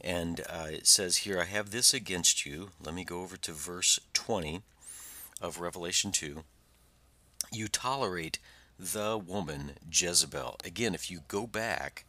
And 0.00 0.40
uh, 0.40 0.68
it 0.70 0.86
says 0.86 1.18
here, 1.18 1.40
I 1.40 1.44
have 1.44 1.70
this 1.70 1.94
against 1.94 2.44
you. 2.44 2.70
Let 2.84 2.94
me 2.94 3.04
go 3.04 3.22
over 3.22 3.38
to 3.38 3.52
verse 3.52 3.98
20 4.12 4.60
of 5.40 5.60
Revelation 5.60 6.12
2. 6.12 6.44
You 7.50 7.68
tolerate 7.68 8.38
the 8.78 9.18
woman 9.18 9.72
Jezebel. 9.90 10.56
Again, 10.64 10.94
if 10.94 11.10
you 11.10 11.20
go 11.28 11.46
back, 11.46 12.04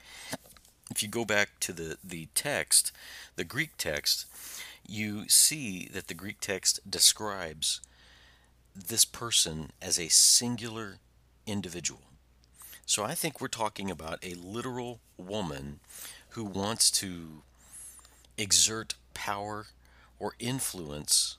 if 0.92 1.02
you 1.04 1.10
go 1.10 1.26
back 1.26 1.60
to 1.62 1.74
the, 1.74 1.98
the 2.04 2.28
text, 2.36 2.92
the 3.36 3.44
Greek 3.44 3.72
text, 3.78 4.26
you 4.88 5.28
see 5.28 5.90
that 5.94 6.08
the 6.08 6.14
Greek 6.14 6.40
text 6.40 6.80
describes 6.90 7.82
this 8.76 9.06
person 9.06 9.72
as 9.82 9.98
a 9.98 10.10
singular 10.10 10.98
individual. 11.48 12.02
So 12.86 13.04
I 13.04 13.16
think 13.16 13.42
we're 13.42 13.48
talking 13.48 13.90
about 13.90 14.24
a 14.24 14.36
literal 14.36 15.00
woman 15.18 15.80
who 16.30 16.44
wants 16.44 16.92
to 16.92 17.42
exert 18.38 18.96
power 19.14 19.68
or 20.20 20.34
influence 20.40 21.38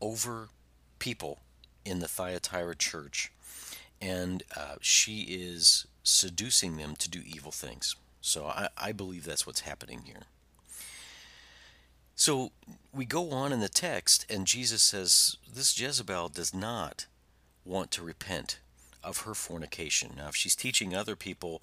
over 0.00 0.50
people 0.98 1.40
in 1.84 1.98
the 2.00 2.08
Thyatira 2.08 2.76
church. 2.76 3.32
And 4.00 4.42
uh, 4.56 4.76
she 4.80 5.22
is 5.22 5.86
seducing 6.02 6.76
them 6.76 6.94
to 6.96 7.08
do 7.08 7.22
evil 7.24 7.52
things. 7.52 7.96
So 8.20 8.46
I, 8.46 8.68
I 8.76 8.92
believe 8.92 9.24
that's 9.24 9.46
what's 9.46 9.60
happening 9.60 10.02
here. 10.04 10.24
So 12.14 12.50
we 12.94 13.04
go 13.04 13.30
on 13.30 13.52
in 13.52 13.60
the 13.60 13.68
text, 13.68 14.24
and 14.30 14.46
Jesus 14.46 14.82
says, 14.82 15.36
This 15.52 15.78
Jezebel 15.78 16.30
does 16.30 16.54
not 16.54 17.06
want 17.64 17.90
to 17.92 18.02
repent 18.02 18.58
of 19.04 19.20
her 19.20 19.34
fornication. 19.34 20.12
Now, 20.16 20.28
if 20.28 20.36
she's 20.36 20.56
teaching 20.56 20.94
other 20.94 21.14
people 21.14 21.62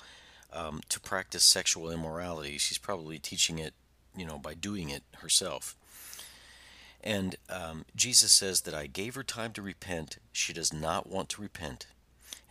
um, 0.54 0.82
to 0.90 1.00
practice 1.00 1.44
sexual 1.44 1.90
immorality, 1.90 2.58
she's 2.58 2.78
probably 2.78 3.18
teaching 3.18 3.58
it, 3.58 3.74
you 4.16 4.26
know, 4.26 4.38
by 4.38 4.54
doing 4.54 4.90
it 4.90 5.02
herself. 5.18 5.76
And 7.04 7.36
um, 7.50 7.86
Jesus 7.96 8.32
says 8.32 8.62
that 8.62 8.74
I 8.74 8.88
gave 8.88 9.16
her 9.16 9.24
time 9.24 9.52
to 9.54 9.62
repent. 9.62 10.20
She 10.32 10.54
does 10.54 10.72
not 10.72 11.10
want 11.10 11.30
to 11.30 11.42
repent. 11.42 11.88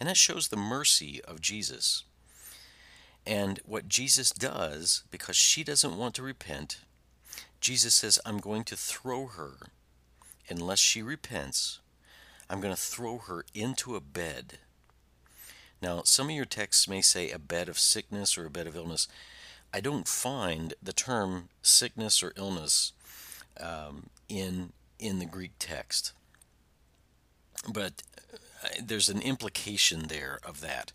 And 0.03 0.09
that 0.09 0.17
shows 0.17 0.49
the 0.49 0.57
mercy 0.57 1.21
of 1.29 1.41
Jesus. 1.41 2.03
And 3.25 3.61
what 3.65 3.89
Jesus 3.89 4.33
does, 4.33 5.05
because 5.13 5.37
she 5.37 5.63
doesn't 5.63 5.97
want 5.97 6.17
to 6.17 6.25
repent, 6.25 6.81
Jesus 7.61 7.95
says, 7.95 8.19
I'm 8.27 8.39
going 8.39 8.65
to 8.65 8.75
throw 8.75 9.27
her, 9.27 9.59
unless 10.49 10.81
she 10.81 11.03
repents, 11.03 11.79
I'm 12.51 12.61
going 12.61 12.75
to 12.75 12.81
throw 12.81 13.19
her 13.19 13.45
into 13.55 13.95
a 13.95 14.01
bed. 14.01 14.59
Now, 15.81 16.03
some 16.03 16.31
of 16.31 16.35
your 16.35 16.47
texts 16.47 16.89
may 16.89 17.01
say 17.01 17.31
a 17.31 17.39
bed 17.39 17.69
of 17.69 17.79
sickness 17.79 18.37
or 18.37 18.47
a 18.47 18.51
bed 18.51 18.67
of 18.67 18.75
illness. 18.75 19.07
I 19.73 19.79
don't 19.79 20.09
find 20.09 20.75
the 20.83 20.93
term 20.93 21.49
sickness 21.63 22.25
or 22.25 22.33
illness 22.37 22.93
um, 23.61 24.07
in 24.29 24.73
in 24.99 25.21
the 25.21 25.27
Greek 25.27 25.53
text, 25.61 26.13
but 27.73 28.03
there's 28.83 29.09
an 29.09 29.21
implication 29.21 30.09
there 30.09 30.39
of 30.45 30.61
that. 30.61 30.93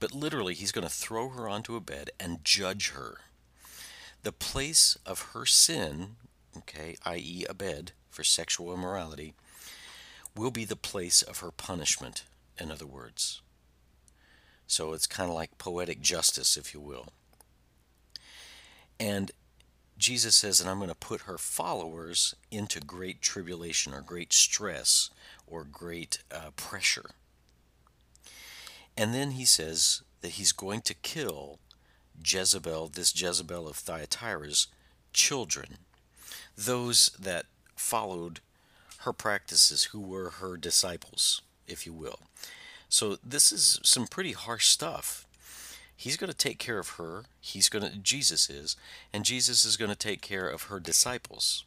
But 0.00 0.12
literally, 0.12 0.54
he's 0.54 0.72
going 0.72 0.86
to 0.86 0.92
throw 0.92 1.30
her 1.30 1.48
onto 1.48 1.76
a 1.76 1.80
bed 1.80 2.10
and 2.18 2.44
judge 2.44 2.90
her. 2.90 3.20
The 4.22 4.32
place 4.32 4.96
of 5.06 5.32
her 5.32 5.46
sin, 5.46 6.16
okay, 6.56 6.96
i.e., 7.04 7.44
a 7.48 7.54
bed 7.54 7.92
for 8.10 8.24
sexual 8.24 8.72
immorality, 8.74 9.34
will 10.36 10.50
be 10.50 10.64
the 10.64 10.76
place 10.76 11.22
of 11.22 11.38
her 11.38 11.50
punishment, 11.50 12.24
in 12.58 12.70
other 12.70 12.86
words. 12.86 13.40
So 14.66 14.92
it's 14.92 15.06
kind 15.06 15.28
of 15.28 15.34
like 15.34 15.58
poetic 15.58 16.00
justice, 16.00 16.56
if 16.56 16.74
you 16.74 16.80
will. 16.80 17.12
And 18.98 19.30
Jesus 19.96 20.34
says, 20.34 20.60
and 20.60 20.68
I'm 20.68 20.78
going 20.78 20.88
to 20.88 20.94
put 20.94 21.22
her 21.22 21.38
followers 21.38 22.34
into 22.50 22.80
great 22.80 23.22
tribulation 23.22 23.94
or 23.94 24.00
great 24.00 24.32
stress 24.32 25.10
or 25.46 25.64
great 25.64 26.18
uh, 26.32 26.50
pressure. 26.56 27.10
And 28.96 29.14
then 29.14 29.32
he 29.32 29.44
says 29.44 30.02
that 30.20 30.32
he's 30.32 30.52
going 30.52 30.80
to 30.82 30.94
kill 30.94 31.58
Jezebel, 32.24 32.88
this 32.88 33.20
Jezebel 33.20 33.68
of 33.68 33.76
Thyatira's 33.76 34.68
children, 35.12 35.78
those 36.56 37.10
that 37.18 37.46
followed 37.76 38.40
her 38.98 39.12
practices, 39.12 39.84
who 39.84 40.00
were 40.00 40.30
her 40.30 40.56
disciples, 40.56 41.42
if 41.66 41.86
you 41.86 41.92
will. 41.92 42.20
So 42.88 43.16
this 43.24 43.52
is 43.52 43.80
some 43.82 44.06
pretty 44.06 44.32
harsh 44.32 44.68
stuff. 44.68 45.23
He's 45.96 46.16
going 46.16 46.30
to 46.30 46.36
take 46.36 46.58
care 46.58 46.78
of 46.78 46.90
her. 46.90 47.24
He's 47.40 47.68
going 47.68 47.84
to 47.84 47.96
Jesus 47.96 48.50
is, 48.50 48.76
and 49.12 49.24
Jesus 49.24 49.64
is 49.64 49.76
going 49.76 49.90
to 49.90 49.96
take 49.96 50.20
care 50.20 50.48
of 50.48 50.64
her 50.64 50.80
disciples. 50.80 51.64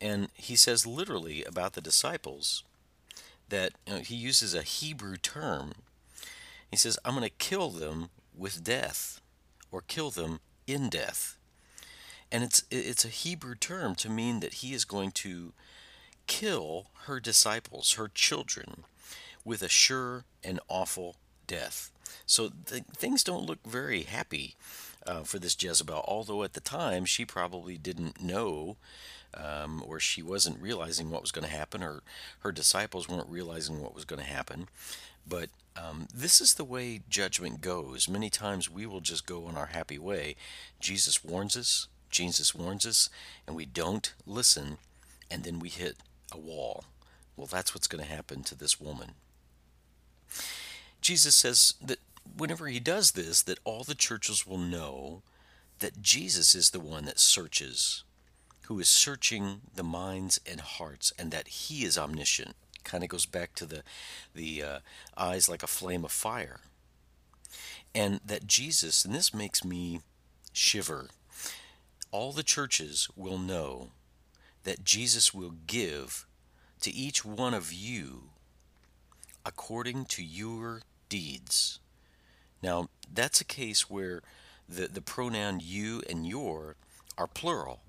And 0.00 0.28
he 0.34 0.56
says 0.56 0.86
literally 0.86 1.44
about 1.44 1.72
the 1.72 1.80
disciples 1.80 2.62
that 3.48 3.72
you 3.86 3.94
know, 3.94 4.00
he 4.00 4.14
uses 4.14 4.54
a 4.54 4.62
Hebrew 4.62 5.16
term. 5.16 5.72
He 6.70 6.76
says, 6.76 6.98
"I'm 7.04 7.14
going 7.14 7.22
to 7.28 7.30
kill 7.30 7.70
them 7.70 8.10
with 8.36 8.64
death, 8.64 9.20
or 9.70 9.80
kill 9.80 10.10
them 10.10 10.40
in 10.66 10.90
death." 10.90 11.36
And 12.30 12.42
it's 12.42 12.64
it's 12.70 13.04
a 13.04 13.08
Hebrew 13.08 13.54
term 13.54 13.94
to 13.96 14.10
mean 14.10 14.40
that 14.40 14.54
he 14.54 14.74
is 14.74 14.84
going 14.84 15.12
to 15.12 15.52
kill 16.26 16.86
her 17.04 17.20
disciples, 17.20 17.92
her 17.92 18.08
children, 18.08 18.84
with 19.44 19.62
a 19.62 19.68
sure 19.68 20.24
and 20.42 20.58
awful 20.68 21.16
death. 21.46 21.90
So 22.26 22.50
th- 22.66 22.84
things 22.94 23.24
don't 23.24 23.46
look 23.46 23.64
very 23.66 24.02
happy 24.02 24.54
uh, 25.06 25.22
for 25.22 25.38
this 25.38 25.56
Jezebel, 25.60 26.04
although 26.06 26.42
at 26.42 26.54
the 26.54 26.60
time 26.60 27.04
she 27.04 27.24
probably 27.24 27.76
didn't 27.76 28.22
know 28.22 28.76
um, 29.36 29.82
or 29.86 30.00
she 30.00 30.22
wasn't 30.22 30.60
realizing 30.60 31.10
what 31.10 31.22
was 31.22 31.32
going 31.32 31.44
to 31.44 31.56
happen, 31.56 31.82
or 31.82 32.02
her 32.40 32.52
disciples 32.52 33.08
weren't 33.08 33.28
realizing 33.28 33.80
what 33.80 33.94
was 33.94 34.04
going 34.04 34.20
to 34.20 34.26
happen. 34.26 34.68
But 35.26 35.50
um, 35.76 36.08
this 36.14 36.40
is 36.40 36.54
the 36.54 36.64
way 36.64 37.02
judgment 37.08 37.60
goes. 37.60 38.08
Many 38.08 38.30
times 38.30 38.70
we 38.70 38.86
will 38.86 39.00
just 39.00 39.26
go 39.26 39.46
on 39.46 39.56
our 39.56 39.66
happy 39.66 39.98
way. 39.98 40.36
Jesus 40.80 41.24
warns 41.24 41.56
us, 41.56 41.88
Jesus 42.10 42.54
warns 42.54 42.86
us, 42.86 43.10
and 43.46 43.56
we 43.56 43.66
don't 43.66 44.14
listen, 44.26 44.78
and 45.30 45.44
then 45.44 45.58
we 45.58 45.68
hit 45.68 45.96
a 46.30 46.38
wall. 46.38 46.84
Well, 47.36 47.48
that's 47.48 47.74
what's 47.74 47.88
going 47.88 48.04
to 48.04 48.10
happen 48.10 48.44
to 48.44 48.54
this 48.54 48.80
woman. 48.80 49.12
Jesus 51.04 51.36
says 51.36 51.74
that 51.84 51.98
whenever 52.34 52.66
he 52.66 52.80
does 52.80 53.12
this, 53.12 53.42
that 53.42 53.58
all 53.64 53.84
the 53.84 53.94
churches 53.94 54.46
will 54.46 54.56
know 54.56 55.20
that 55.80 56.00
Jesus 56.00 56.54
is 56.54 56.70
the 56.70 56.80
one 56.80 57.04
that 57.04 57.20
searches, 57.20 58.04
who 58.68 58.80
is 58.80 58.88
searching 58.88 59.60
the 59.74 59.82
minds 59.82 60.40
and 60.50 60.62
hearts, 60.62 61.12
and 61.18 61.30
that 61.30 61.46
he 61.48 61.84
is 61.84 61.98
omniscient. 61.98 62.56
Kind 62.84 63.04
of 63.04 63.10
goes 63.10 63.26
back 63.26 63.54
to 63.56 63.66
the 63.66 63.82
the 64.34 64.62
uh, 64.62 64.78
eyes 65.14 65.46
like 65.46 65.62
a 65.62 65.66
flame 65.66 66.06
of 66.06 66.10
fire, 66.10 66.60
and 67.94 68.20
that 68.24 68.46
Jesus, 68.46 69.04
and 69.04 69.14
this 69.14 69.34
makes 69.34 69.62
me 69.62 70.00
shiver. 70.54 71.10
All 72.12 72.32
the 72.32 72.42
churches 72.42 73.10
will 73.14 73.38
know 73.38 73.88
that 74.62 74.84
Jesus 74.84 75.34
will 75.34 75.52
give 75.66 76.24
to 76.80 76.90
each 76.90 77.26
one 77.26 77.52
of 77.52 77.74
you 77.74 78.30
according 79.44 80.06
to 80.06 80.24
your 80.24 80.80
deeds. 81.14 81.78
Now, 82.60 82.88
that's 83.12 83.40
a 83.40 83.44
case 83.44 83.88
where 83.88 84.20
the, 84.68 84.88
the 84.88 85.00
pronoun 85.00 85.60
you 85.62 86.02
and 86.10 86.26
your 86.26 86.74
are 87.16 87.28
plural. 87.28 87.82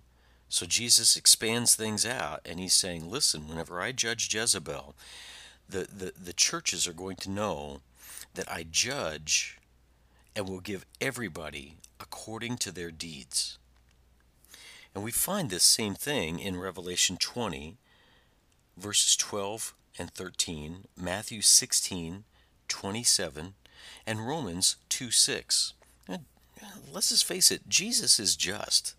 So 0.48 0.68
Jesus 0.68 1.18
expands 1.18 1.74
things 1.74 2.06
out 2.06 2.42
and 2.46 2.60
he's 2.60 2.76
saying, 2.76 3.10
listen, 3.10 3.48
whenever 3.48 3.82
I 3.82 3.94
judge 3.94 4.32
Jezebel, 4.32 4.94
the, 5.68 5.88
the, 5.92 6.14
the 6.24 6.34
churches 6.34 6.88
are 6.88 6.94
going 6.94 7.16
to 7.16 7.32
know 7.32 7.82
that 8.36 8.52
I 8.52 8.64
judge 8.70 9.58
and 10.36 10.48
will 10.48 10.60
give 10.60 10.86
everybody 11.02 11.78
according 12.00 12.58
to 12.58 12.72
their 12.72 12.92
deeds. 12.92 13.58
And 14.94 15.04
we 15.04 15.10
find 15.10 15.50
this 15.50 15.64
same 15.64 15.96
thing 15.96 16.38
in 16.38 16.60
Revelation 16.60 17.18
20, 17.18 17.78
verses 18.78 19.16
12 19.16 19.74
and 19.98 20.12
13, 20.12 20.86
Matthew 20.96 21.42
16, 21.42 22.24
27, 22.68 23.54
and 24.06 24.28
Romans 24.28 24.78
2 24.90 25.12
6. 25.12 25.74
let's 26.92 27.10
just 27.10 27.26
face 27.26 27.52
it, 27.52 27.68
Jesus 27.68 28.20
is 28.20 28.36
just. 28.36 28.96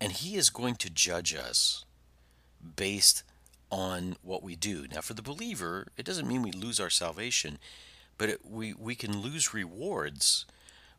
And 0.00 0.12
he 0.12 0.36
is 0.36 0.48
going 0.48 0.76
to 0.76 0.90
judge 0.90 1.34
us 1.34 1.84
based 2.76 3.22
on 3.70 4.16
what 4.22 4.42
we 4.42 4.56
do. 4.56 4.86
Now, 4.92 5.00
for 5.00 5.14
the 5.14 5.22
believer, 5.22 5.88
it 5.96 6.04
doesn't 6.04 6.26
mean 6.26 6.42
we 6.42 6.52
lose 6.52 6.80
our 6.80 6.90
salvation, 6.90 7.58
but 8.18 8.28
it, 8.28 8.40
we, 8.44 8.72
we 8.74 8.94
can 8.94 9.20
lose 9.20 9.54
rewards 9.54 10.46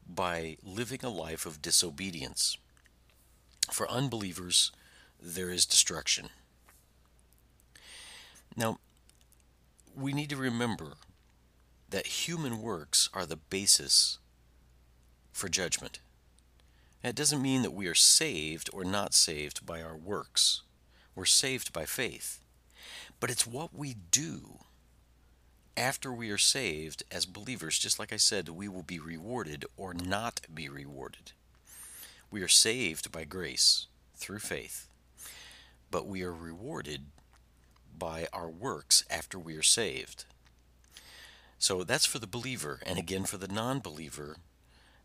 by 0.07 0.57
living 0.63 0.99
a 1.03 1.09
life 1.09 1.45
of 1.45 1.61
disobedience. 1.61 2.57
For 3.71 3.89
unbelievers, 3.89 4.71
there 5.21 5.49
is 5.49 5.65
destruction. 5.65 6.29
Now, 8.55 8.79
we 9.95 10.13
need 10.13 10.29
to 10.29 10.35
remember 10.37 10.93
that 11.91 12.07
human 12.07 12.61
works 12.61 13.09
are 13.13 13.25
the 13.25 13.35
basis 13.37 14.17
for 15.31 15.47
judgment. 15.47 15.99
it 17.03 17.15
doesn't 17.15 17.41
mean 17.41 17.61
that 17.61 17.73
we 17.73 17.87
are 17.87 17.95
saved 17.95 18.69
or 18.73 18.83
not 18.83 19.13
saved 19.13 19.65
by 19.65 19.81
our 19.81 19.95
works. 19.95 20.61
We're 21.15 21.25
saved 21.25 21.73
by 21.73 21.85
faith. 21.85 22.39
But 23.19 23.29
it's 23.29 23.45
what 23.45 23.75
we 23.75 23.95
do 24.11 24.59
after 25.75 26.11
we 26.11 26.29
are 26.31 26.37
saved 26.37 27.03
as 27.11 27.25
believers, 27.25 27.79
just 27.79 27.99
like 27.99 28.13
I 28.13 28.17
said, 28.17 28.49
we 28.49 28.67
will 28.67 28.83
be 28.83 28.99
rewarded 28.99 29.65
or 29.77 29.93
not 29.93 30.41
be 30.53 30.69
rewarded. 30.69 31.31
We 32.29 32.41
are 32.41 32.47
saved 32.47 33.11
by 33.11 33.23
grace 33.23 33.87
through 34.15 34.39
faith, 34.39 34.87
but 35.89 36.07
we 36.07 36.23
are 36.23 36.33
rewarded 36.33 37.05
by 37.97 38.27
our 38.31 38.49
works 38.49 39.03
after 39.09 39.37
we 39.37 39.55
are 39.55 39.63
saved. 39.63 40.25
So 41.61 41.83
that's 41.83 42.07
for 42.07 42.17
the 42.17 42.25
believer, 42.25 42.79
and 42.87 42.97
again 42.97 43.23
for 43.25 43.37
the 43.37 43.47
non-believer, 43.47 44.37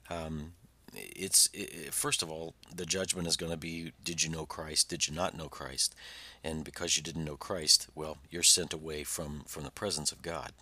um, 0.09 0.55
it's 0.95 1.51
it, 1.53 1.93
first 1.93 2.23
of 2.23 2.31
all 2.31 2.55
the 2.75 2.87
judgment 2.87 3.29
is 3.29 3.37
going 3.37 3.53
to 3.53 3.59
be: 3.59 3.93
Did 4.03 4.23
you 4.23 4.31
know 4.31 4.47
Christ? 4.47 4.89
Did 4.89 5.07
you 5.07 5.15
not 5.15 5.37
know 5.37 5.51
Christ? 5.51 5.95
And 6.43 6.65
because 6.65 6.97
you 6.97 7.03
didn't 7.03 7.27
know 7.27 7.37
Christ, 7.37 7.89
well, 7.95 8.17
you're 8.31 8.43
sent 8.43 8.73
away 8.73 9.05
from 9.05 9.43
from 9.47 9.65
the 9.65 9.71
presence 9.71 10.13
of 10.13 10.23
God. 10.23 10.53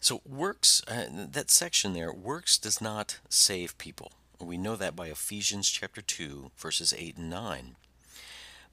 So 0.00 0.20
works 0.24 0.80
uh, 0.86 1.06
that 1.32 1.50
section 1.50 1.92
there 1.92 2.12
works 2.12 2.58
does 2.58 2.80
not 2.80 3.18
save 3.28 3.76
people. 3.78 4.12
We 4.40 4.56
know 4.56 4.76
that 4.76 4.94
by 4.94 5.08
Ephesians 5.08 5.68
chapter 5.68 6.02
2 6.02 6.52
verses 6.56 6.94
8 6.96 7.16
and 7.16 7.30
9. 7.30 7.74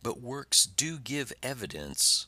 But 0.04 0.22
works 0.22 0.68
do 0.68 1.00
give 1.00 1.34
evidence 1.42 2.28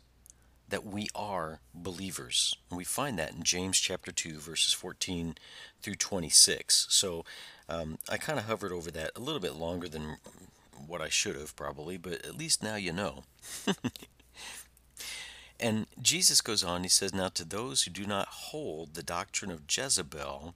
that 0.69 0.85
we 0.85 1.07
are 1.13 1.59
believers. 1.73 2.55
And 2.69 2.77
we 2.77 2.83
find 2.83 3.19
that 3.19 3.33
in 3.33 3.43
James 3.43 3.79
chapter 3.79 4.11
2, 4.11 4.39
verses 4.39 4.73
14 4.73 5.35
through 5.81 5.95
26. 5.95 6.87
So 6.89 7.23
um, 7.69 7.97
I 8.09 8.17
kind 8.17 8.39
of 8.39 8.45
hovered 8.45 8.71
over 8.71 8.91
that 8.91 9.11
a 9.15 9.19
little 9.19 9.41
bit 9.41 9.55
longer 9.55 9.87
than 9.87 10.17
what 10.87 11.01
I 11.01 11.09
should 11.09 11.35
have, 11.35 11.55
probably, 11.55 11.97
but 11.97 12.25
at 12.25 12.37
least 12.37 12.63
now 12.63 12.75
you 12.75 12.91
know. 12.91 13.23
And 15.59 15.87
Jesus 16.01 16.41
goes 16.41 16.63
on, 16.63 16.83
he 16.83 16.89
says, 16.89 17.13
Now 17.13 17.29
to 17.29 17.45
those 17.45 17.83
who 17.83 17.91
do 17.91 18.05
not 18.05 18.27
hold 18.27 18.93
the 18.93 19.03
doctrine 19.03 19.51
of 19.51 19.63
Jezebel, 19.69 20.53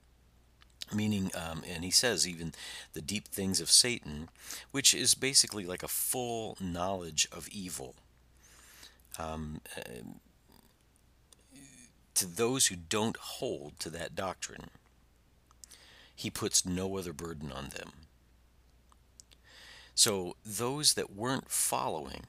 meaning, 0.93 1.32
um, 1.36 1.63
and 1.67 1.84
he 1.84 1.91
says 1.91 2.28
even 2.28 2.54
the 2.93 3.02
deep 3.02 3.28
things 3.28 3.62
of 3.62 3.72
Satan, 3.72 4.30
which 4.72 4.93
is 4.93 5.13
basically 5.15 5.65
like 5.65 5.84
a 5.84 5.88
full 5.88 6.58
knowledge 6.60 7.28
of 7.32 7.48
evil. 7.50 7.95
Um, 9.19 9.62
to 12.15 12.25
those 12.25 12.67
who 12.67 12.75
don't 12.75 13.17
hold 13.17 13.79
to 13.79 13.89
that 13.91 14.15
doctrine, 14.15 14.69
he 16.15 16.29
puts 16.29 16.65
no 16.65 16.97
other 16.97 17.13
burden 17.13 17.51
on 17.51 17.69
them. 17.69 17.91
So 19.95 20.36
those 20.45 20.93
that 20.93 21.13
weren't 21.13 21.49
following 21.51 22.23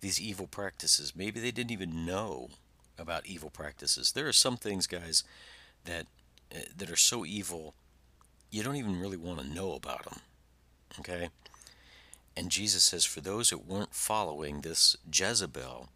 these 0.00 0.20
evil 0.20 0.48
practices, 0.48 1.14
maybe 1.14 1.38
they 1.38 1.52
didn't 1.52 1.70
even 1.70 2.04
know 2.04 2.50
about 2.98 3.26
evil 3.26 3.50
practices. 3.50 4.12
There 4.12 4.28
are 4.28 4.32
some 4.32 4.56
things, 4.56 4.86
guys, 4.86 5.24
that 5.84 6.06
uh, 6.54 6.58
that 6.76 6.90
are 6.90 6.96
so 6.96 7.24
evil, 7.24 7.74
you 8.50 8.62
don't 8.62 8.76
even 8.76 9.00
really 9.00 9.16
want 9.16 9.40
to 9.40 9.54
know 9.54 9.72
about 9.74 10.04
them. 10.04 10.20
Okay? 11.00 11.30
And 12.36 12.50
Jesus 12.50 12.84
says, 12.84 13.04
for 13.04 13.20
those 13.20 13.50
that 13.50 13.66
weren't 13.66 13.94
following 13.94 14.60
this 14.60 14.96
Jezebel, 15.12 15.88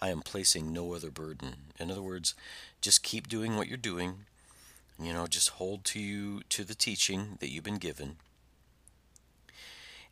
I 0.00 0.10
am 0.10 0.20
placing 0.20 0.72
no 0.72 0.94
other 0.94 1.10
burden. 1.10 1.54
In 1.78 1.90
other 1.90 2.02
words, 2.02 2.34
just 2.80 3.02
keep 3.02 3.28
doing 3.28 3.56
what 3.56 3.68
you're 3.68 3.76
doing. 3.76 4.26
You 5.00 5.12
know, 5.12 5.26
just 5.26 5.50
hold 5.50 5.84
to 5.86 6.00
you 6.00 6.42
to 6.50 6.64
the 6.64 6.74
teaching 6.74 7.36
that 7.40 7.50
you've 7.50 7.64
been 7.64 7.78
given. 7.78 8.16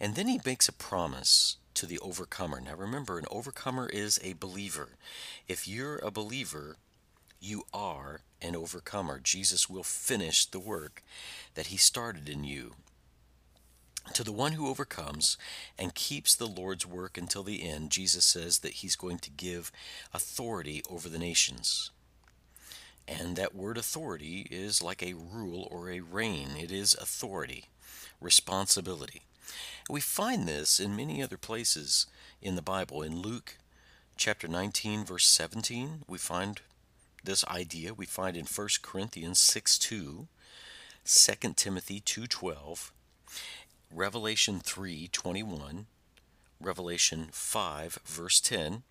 And 0.00 0.14
then 0.14 0.26
he 0.26 0.40
makes 0.44 0.68
a 0.68 0.72
promise 0.72 1.56
to 1.74 1.87
the 1.87 1.98
overcomer. 2.00 2.61
Now 2.61 2.74
remember, 2.74 3.18
an 3.18 3.26
overcomer 3.30 3.88
is 3.88 4.18
a 4.22 4.33
believer. 4.33 4.90
If 5.46 5.68
you're 5.68 5.98
a 5.98 6.11
believer, 6.11 6.76
you 7.40 7.64
are 7.72 8.20
an 8.42 8.56
overcomer. 8.56 9.20
Jesus 9.20 9.68
will 9.68 9.83
finish 9.83 10.46
the 10.46 10.59
work 10.59 11.02
that 11.54 11.68
he 11.68 11.76
started 11.76 12.28
in 12.28 12.44
you. 12.44 12.72
To 14.14 14.24
the 14.24 14.32
one 14.32 14.52
who 14.52 14.68
overcomes 14.68 15.36
and 15.78 15.94
keeps 15.94 16.34
the 16.34 16.46
Lord's 16.46 16.86
work 16.86 17.16
until 17.16 17.42
the 17.42 17.62
end, 17.62 17.90
Jesus 17.90 18.24
says 18.24 18.60
that 18.60 18.74
he's 18.74 18.96
going 18.96 19.18
to 19.20 19.30
give 19.30 19.70
authority 20.12 20.82
over 20.90 21.08
the 21.08 21.18
nations. 21.18 21.90
And 23.06 23.36
that 23.36 23.54
word 23.54 23.76
authority 23.76 24.46
is 24.50 24.82
like 24.82 25.02
a 25.02 25.14
rule 25.14 25.68
or 25.70 25.90
a 25.90 26.00
reign, 26.00 26.50
it 26.58 26.70
is 26.70 26.94
authority, 26.94 27.66
responsibility. 28.20 29.22
We 29.88 30.00
find 30.00 30.46
this 30.46 30.78
in 30.78 30.94
many 30.94 31.22
other 31.22 31.36
places 31.36 32.06
in 32.40 32.54
the 32.54 32.62
Bible. 32.62 33.02
In 33.02 33.20
Luke 33.20 33.58
chapter 34.16 34.46
19, 34.46 35.04
verse 35.04 35.26
17, 35.26 36.04
we 36.06 36.18
find 36.18 36.60
this 37.24 37.44
idea. 37.46 37.94
We 37.94 38.06
find 38.06 38.36
in 38.36 38.46
1 38.46 38.68
Corinthians 38.82 39.38
6 39.40 39.78
2, 39.78 40.28
2 41.04 41.52
Timothy 41.56 42.00
2 42.00 42.26
12, 42.26 42.92
Revelation 43.92 44.61
3 44.61 45.09
21, 45.09 45.87
Revelation 46.61 47.29
5, 47.33 47.98
verse 48.05 48.40
10, 48.40 48.83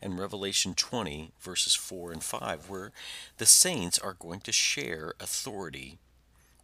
and 0.00 0.18
Revelation 0.18 0.74
20, 0.74 1.32
verses 1.40 1.74
4 1.74 2.12
and 2.12 2.22
5, 2.22 2.70
where 2.70 2.92
the 3.36 3.46
saints 3.46 3.98
are 3.98 4.14
going 4.14 4.40
to 4.40 4.52
share 4.52 5.12
authority 5.20 5.98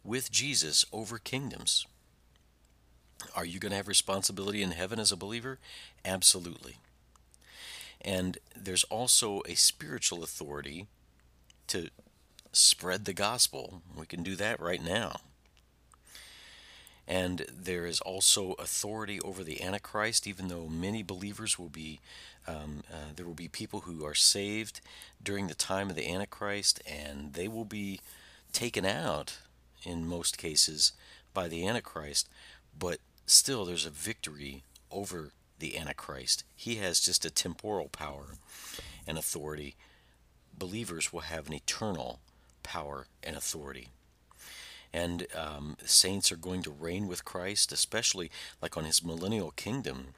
with 0.03 0.31
Jesus 0.31 0.85
over 0.91 1.19
kingdoms. 1.19 1.85
Are 3.35 3.45
you 3.45 3.59
going 3.59 3.71
to 3.71 3.77
have 3.77 3.87
responsibility 3.87 4.63
in 4.63 4.71
heaven 4.71 4.99
as 4.99 5.11
a 5.11 5.17
believer? 5.17 5.59
Absolutely. 6.05 6.77
And 8.01 8.37
there's 8.55 8.85
also 8.85 9.41
a 9.47 9.55
spiritual 9.55 10.23
authority 10.23 10.87
to 11.67 11.89
spread 12.51 13.05
the 13.05 13.13
gospel. 13.13 13.81
We 13.95 14.05
can 14.05 14.23
do 14.23 14.35
that 14.35 14.59
right 14.59 14.83
now. 14.83 15.17
And 17.07 17.45
there 17.49 17.85
is 17.85 18.01
also 18.01 18.51
authority 18.53 19.21
over 19.21 19.43
the 19.43 19.63
Antichrist, 19.63 20.27
even 20.27 20.49
though 20.49 20.67
many 20.67 21.03
believers 21.03 21.57
will 21.57 21.69
be, 21.69 22.01
um, 22.45 22.83
uh, 22.91 23.13
there 23.15 23.25
will 23.25 23.33
be 23.33 23.47
people 23.47 23.81
who 23.81 24.05
are 24.05 24.13
saved 24.13 24.81
during 25.23 25.47
the 25.47 25.55
time 25.55 25.89
of 25.89 25.95
the 25.95 26.11
Antichrist, 26.11 26.81
and 26.85 27.33
they 27.33 27.47
will 27.47 27.65
be 27.65 28.01
taken 28.51 28.85
out 28.85 29.37
in 29.83 30.07
most 30.07 30.37
cases 30.37 30.91
by 31.33 31.47
the 31.47 31.65
Antichrist. 31.65 32.27
But 32.77 32.99
still, 33.25 33.63
there's 33.63 33.85
a 33.85 33.91
victory 33.91 34.63
over 34.91 35.31
the 35.59 35.77
Antichrist. 35.77 36.43
He 36.57 36.75
has 36.75 36.99
just 36.99 37.23
a 37.23 37.29
temporal 37.29 37.87
power 37.87 38.35
and 39.07 39.17
authority. 39.17 39.75
Believers 40.57 41.13
will 41.13 41.21
have 41.21 41.47
an 41.47 41.53
eternal 41.53 42.19
power 42.63 43.07
and 43.23 43.37
authority 43.37 43.89
and 44.93 45.27
um, 45.35 45.77
saints 45.85 46.31
are 46.31 46.37
going 46.37 46.61
to 46.63 46.71
reign 46.71 47.07
with 47.07 47.25
Christ, 47.25 47.71
especially 47.71 48.31
like 48.61 48.77
on 48.77 48.85
his 48.85 49.03
millennial 49.03 49.51
kingdom. 49.51 50.13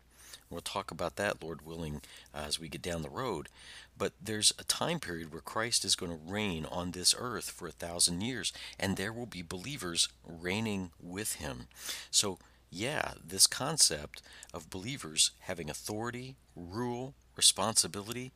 We'll 0.50 0.62
talk 0.62 0.90
about 0.90 1.16
that, 1.18 1.44
Lord 1.44 1.66
willing, 1.66 2.02
uh, 2.34 2.46
as 2.48 2.60
we 2.60 2.70
get 2.70 2.82
down 2.82 3.04
the 3.04 3.10
road. 3.10 3.50
But 3.98 4.14
there's 4.22 4.54
a 4.58 4.64
time 4.64 5.00
period 5.00 5.32
where 5.32 5.42
Christ 5.42 5.86
is 5.86 5.96
going 5.96 6.12
to 6.12 6.32
reign 6.32 6.66
on 6.66 6.92
this 6.92 7.14
earth 7.18 7.52
for 7.52 7.68
a 7.68 7.72
thousand 7.72 8.22
years, 8.22 8.52
and 8.80 8.96
there 8.96 9.14
will 9.14 9.26
be 9.26 9.42
believers 9.42 10.10
reigning 10.26 10.92
with 11.02 11.36
him. 11.36 11.68
So, 12.10 12.40
yeah, 12.72 13.14
this 13.26 13.46
concept 13.46 14.22
of 14.54 14.70
believers 14.70 15.32
having 15.42 15.70
authority, 15.70 16.36
rule, 16.56 17.14
responsibility, 17.36 18.32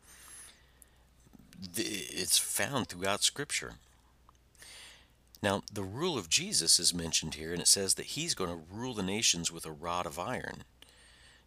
it's 1.76 2.38
found 2.38 2.88
throughout 2.88 3.24
Scripture. 3.24 3.74
Now, 5.44 5.62
the 5.72 5.84
rule 5.84 6.18
of 6.18 6.30
Jesus 6.30 6.80
is 6.80 6.94
mentioned 6.94 7.36
here, 7.36 7.52
and 7.52 7.62
it 7.62 7.68
says 7.68 7.96
that 7.96 8.06
he's 8.06 8.34
going 8.34 8.50
to 8.50 8.64
rule 8.74 8.94
the 8.94 9.04
nations 9.04 9.52
with 9.52 9.66
a 9.66 9.74
rod 9.74 10.06
of 10.06 10.18
iron. 10.18 10.64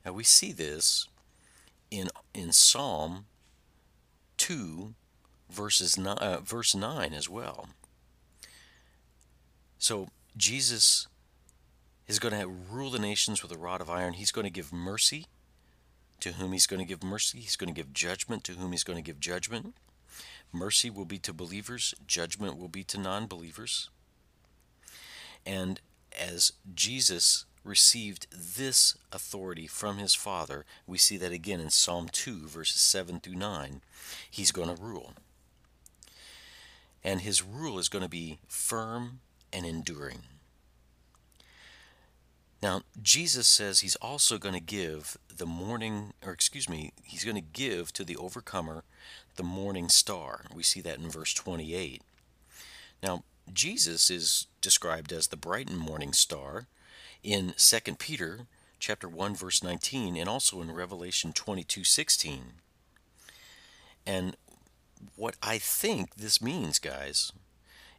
Now, 0.05 0.13
we 0.13 0.23
see 0.23 0.53
this 0.53 1.09
in, 1.91 2.11
in 2.35 2.53
Psalm 2.53 3.25
2, 4.37 4.93
verses 5.51 5.97
nine, 5.97 6.19
uh, 6.19 6.41
verse 6.41 6.75
9 6.75 7.15
as 7.15 7.31
well. 7.31 7.71
So, 9.79 10.09
Jesus 10.37 11.09
is 12.07 12.19
going 12.19 12.39
to 12.39 12.47
rule 12.47 12.91
the 12.91 12.99
nations 12.99 13.43
with 13.43 13.51
a 13.51 13.59
rod 13.59 13.81
of 13.81 13.89
iron. 13.89 14.13
He's 14.13 14.31
going 14.31 14.45
to 14.45 14.51
give 14.51 14.75
mercy 14.75 15.25
to 16.21 16.33
whom 16.33 16.53
he's 16.53 16.67
going 16.67 16.81
to 16.81 16.87
give 16.87 17.03
mercy. 17.03 17.41
He's 17.41 17.57
going 17.57 17.73
to 17.73 17.81
give 17.81 17.95
judgment 17.95 18.45
to 18.45 18.53
whom 18.53 18.73
he's 18.73 18.85
going 18.85 18.99
to 18.99 19.03
give 19.03 19.21
judgment. 19.21 19.75
Mercy 20.57 20.91
will 20.91 21.05
be 21.05 21.19
to 21.19 21.33
believers, 21.33 21.95
judgment 22.07 22.57
will 22.57 22.69
be 22.69 22.83
to 22.85 22.99
non 22.99 23.27
believers. 23.27 23.91
And 25.45 25.81
as 26.19 26.53
Jesus 26.75 27.45
received 27.63 28.27
this 28.33 28.97
authority 29.13 29.67
from 29.67 29.99
his 29.99 30.15
Father, 30.15 30.65
we 30.87 30.99
see 30.99 31.17
that 31.19 31.33
again 31.33 31.61
in 31.61 31.71
Psalm 31.71 32.09
2, 32.11 32.47
verses 32.47 32.81
7 32.81 33.21
through 33.21 33.35
9. 33.35 33.83
He's 34.31 34.53
going 34.53 34.75
to 34.75 34.83
rule. 34.83 35.15
And 37.05 37.21
his 37.21 37.43
rule 37.43 37.79
is 37.79 37.89
going 37.89 38.05
to 38.05 38.09
be 38.09 38.39
firm 38.49 39.21
and 39.53 39.67
enduring. 39.67 40.23
Now, 42.67 42.83
Jesus 43.01 43.47
says 43.47 43.79
he's 43.79 43.95
also 43.95 44.39
going 44.39 44.57
to 44.57 44.61
give 44.61 45.17
the 45.33 45.47
morning, 45.47 46.15
or 46.27 46.33
excuse 46.33 46.69
me, 46.69 46.91
he's 47.05 47.23
going 47.23 47.37
to 47.37 47.41
give 47.41 47.93
to 47.93 48.03
the 48.03 48.17
overcomer 48.17 48.83
the 49.37 49.45
morning 49.45 49.89
star. 49.89 50.47
We 50.53 50.65
see 50.65 50.81
that 50.81 50.99
in 50.99 51.09
verse 51.09 51.33
28. 51.33 52.03
Now, 53.05 53.23
Jesus 53.53 54.11
is 54.11 54.49
described 54.61 55.13
as 55.13 55.29
the 55.29 55.37
bright 55.37 55.71
and 55.71 55.79
morning 55.79 56.13
star 56.13 56.67
in 57.23 57.55
2 57.57 57.95
Peter 58.01 58.49
chapter 58.81 59.09
1 59.09 59.37
verse 59.37 59.63
19 59.63 60.17
and 60.17 60.29
also 60.29 60.61
in 60.61 60.73
Revelation 60.73 61.33
22:16. 61.33 62.55
And 64.05 64.37
what 65.15 65.37
I 65.41 65.59
think 65.59 66.17
this 66.17 66.43
means, 66.43 66.81
guys, 66.81 67.31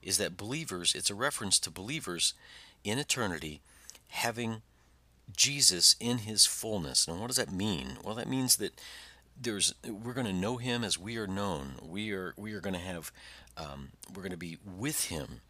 is 0.02 0.18
that 0.18 0.36
believers, 0.36 0.94
it's 0.94 1.10
a 1.10 1.16
reference 1.16 1.58
to 1.60 1.72
believers 1.72 2.34
in 2.84 3.00
eternity 3.00 3.62
having 4.10 4.62
Jesus 5.36 5.96
in 6.00 6.20
his 6.20 6.46
fullness. 6.46 7.08
And 7.08 7.20
what 7.20 7.28
does 7.28 7.36
that 7.38 7.52
mean? 7.52 7.98
Well, 8.04 8.16
that 8.16 8.30
means 8.30 8.58
that 8.58 8.80
there's 9.40 9.74
we're 9.86 10.14
going 10.14 10.28
to 10.28 10.34
know 10.34 10.58
him 10.58 10.84
as 10.84 10.98
we 10.98 11.18
are 11.18 11.28
known. 11.28 11.76
We 11.82 12.12
are 12.12 12.34
we 12.38 12.54
are 12.54 12.62
going 12.62 12.74
to 12.74 12.80
have 12.80 13.12
um, 13.56 13.90
we're 14.14 14.24
going 14.24 14.32
to 14.32 14.38
be 14.38 14.58
with 14.66 15.06
him. 15.06 15.42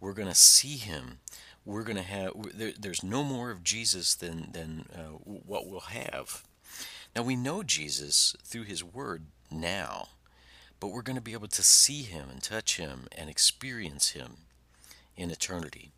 We're 0.00 0.12
going 0.12 0.28
to 0.28 0.34
see 0.34 0.76
him. 0.76 1.18
We're 1.64 1.82
going 1.82 1.96
to 1.96 2.02
have 2.02 2.32
there, 2.54 2.72
there's 2.78 3.02
no 3.02 3.22
more 3.22 3.50
of 3.50 3.62
Jesus 3.62 4.14
than 4.14 4.50
than 4.52 4.86
uh, 4.94 5.18
what 5.24 5.68
we'll 5.68 5.80
have. 5.80 6.44
Now 7.14 7.22
we 7.22 7.36
know 7.36 7.62
Jesus 7.62 8.34
through 8.44 8.64
his 8.64 8.82
word 8.84 9.26
now, 9.50 10.08
but 10.80 10.88
we're 10.88 11.02
going 11.02 11.16
to 11.16 11.22
be 11.22 11.32
able 11.32 11.48
to 11.48 11.62
see 11.62 12.02
him 12.02 12.28
and 12.30 12.42
touch 12.42 12.76
him 12.76 13.06
and 13.16 13.28
experience 13.30 14.10
him 14.10 14.38
in 15.16 15.30
eternity. 15.30 15.92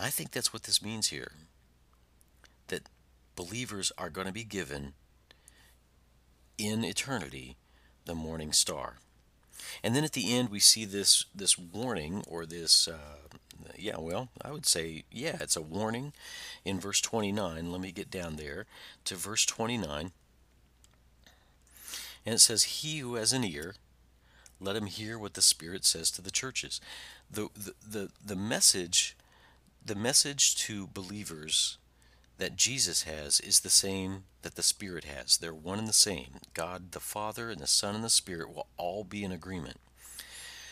I 0.00 0.10
think 0.10 0.30
that's 0.30 0.52
what 0.52 0.64
this 0.64 0.82
means 0.82 1.08
here. 1.08 1.32
That 2.68 2.88
believers 3.34 3.92
are 3.96 4.10
going 4.10 4.26
to 4.26 4.32
be 4.32 4.44
given 4.44 4.94
in 6.58 6.84
eternity 6.84 7.56
the 8.04 8.14
morning 8.14 8.52
star. 8.52 8.96
And 9.82 9.94
then 9.94 10.04
at 10.04 10.12
the 10.12 10.34
end, 10.34 10.50
we 10.50 10.60
see 10.60 10.84
this 10.84 11.24
this 11.34 11.58
warning 11.58 12.22
or 12.26 12.46
this, 12.46 12.88
uh, 12.88 13.28
yeah, 13.76 13.96
well, 13.98 14.28
I 14.42 14.52
would 14.52 14.66
say, 14.66 15.04
yeah, 15.10 15.38
it's 15.40 15.56
a 15.56 15.62
warning 15.62 16.12
in 16.64 16.78
verse 16.78 17.00
29. 17.00 17.72
Let 17.72 17.80
me 17.80 17.92
get 17.92 18.10
down 18.10 18.36
there 18.36 18.66
to 19.04 19.14
verse 19.16 19.44
29. 19.46 20.12
And 22.24 22.34
it 22.34 22.40
says, 22.40 22.64
He 22.64 22.98
who 22.98 23.14
has 23.14 23.32
an 23.32 23.44
ear, 23.44 23.74
let 24.60 24.76
him 24.76 24.86
hear 24.86 25.18
what 25.18 25.34
the 25.34 25.42
Spirit 25.42 25.84
says 25.84 26.10
to 26.12 26.22
the 26.22 26.30
churches. 26.30 26.80
The, 27.30 27.48
the, 27.54 27.74
the, 27.86 28.10
the 28.24 28.36
message 28.36 29.16
the 29.86 29.94
message 29.94 30.56
to 30.56 30.88
believers 30.88 31.78
that 32.38 32.56
Jesus 32.56 33.04
has 33.04 33.38
is 33.38 33.60
the 33.60 33.70
same 33.70 34.24
that 34.42 34.56
the 34.56 34.62
Spirit 34.62 35.04
has. 35.04 35.38
They're 35.38 35.54
one 35.54 35.78
and 35.78 35.86
the 35.86 35.92
same. 35.92 36.40
God 36.54 36.90
the 36.90 37.00
Father 37.00 37.50
and 37.50 37.60
the 37.60 37.68
Son 37.68 37.94
and 37.94 38.02
the 38.02 38.10
Spirit 38.10 38.52
will 38.52 38.66
all 38.76 39.04
be 39.04 39.22
in 39.22 39.30
agreement. 39.30 39.76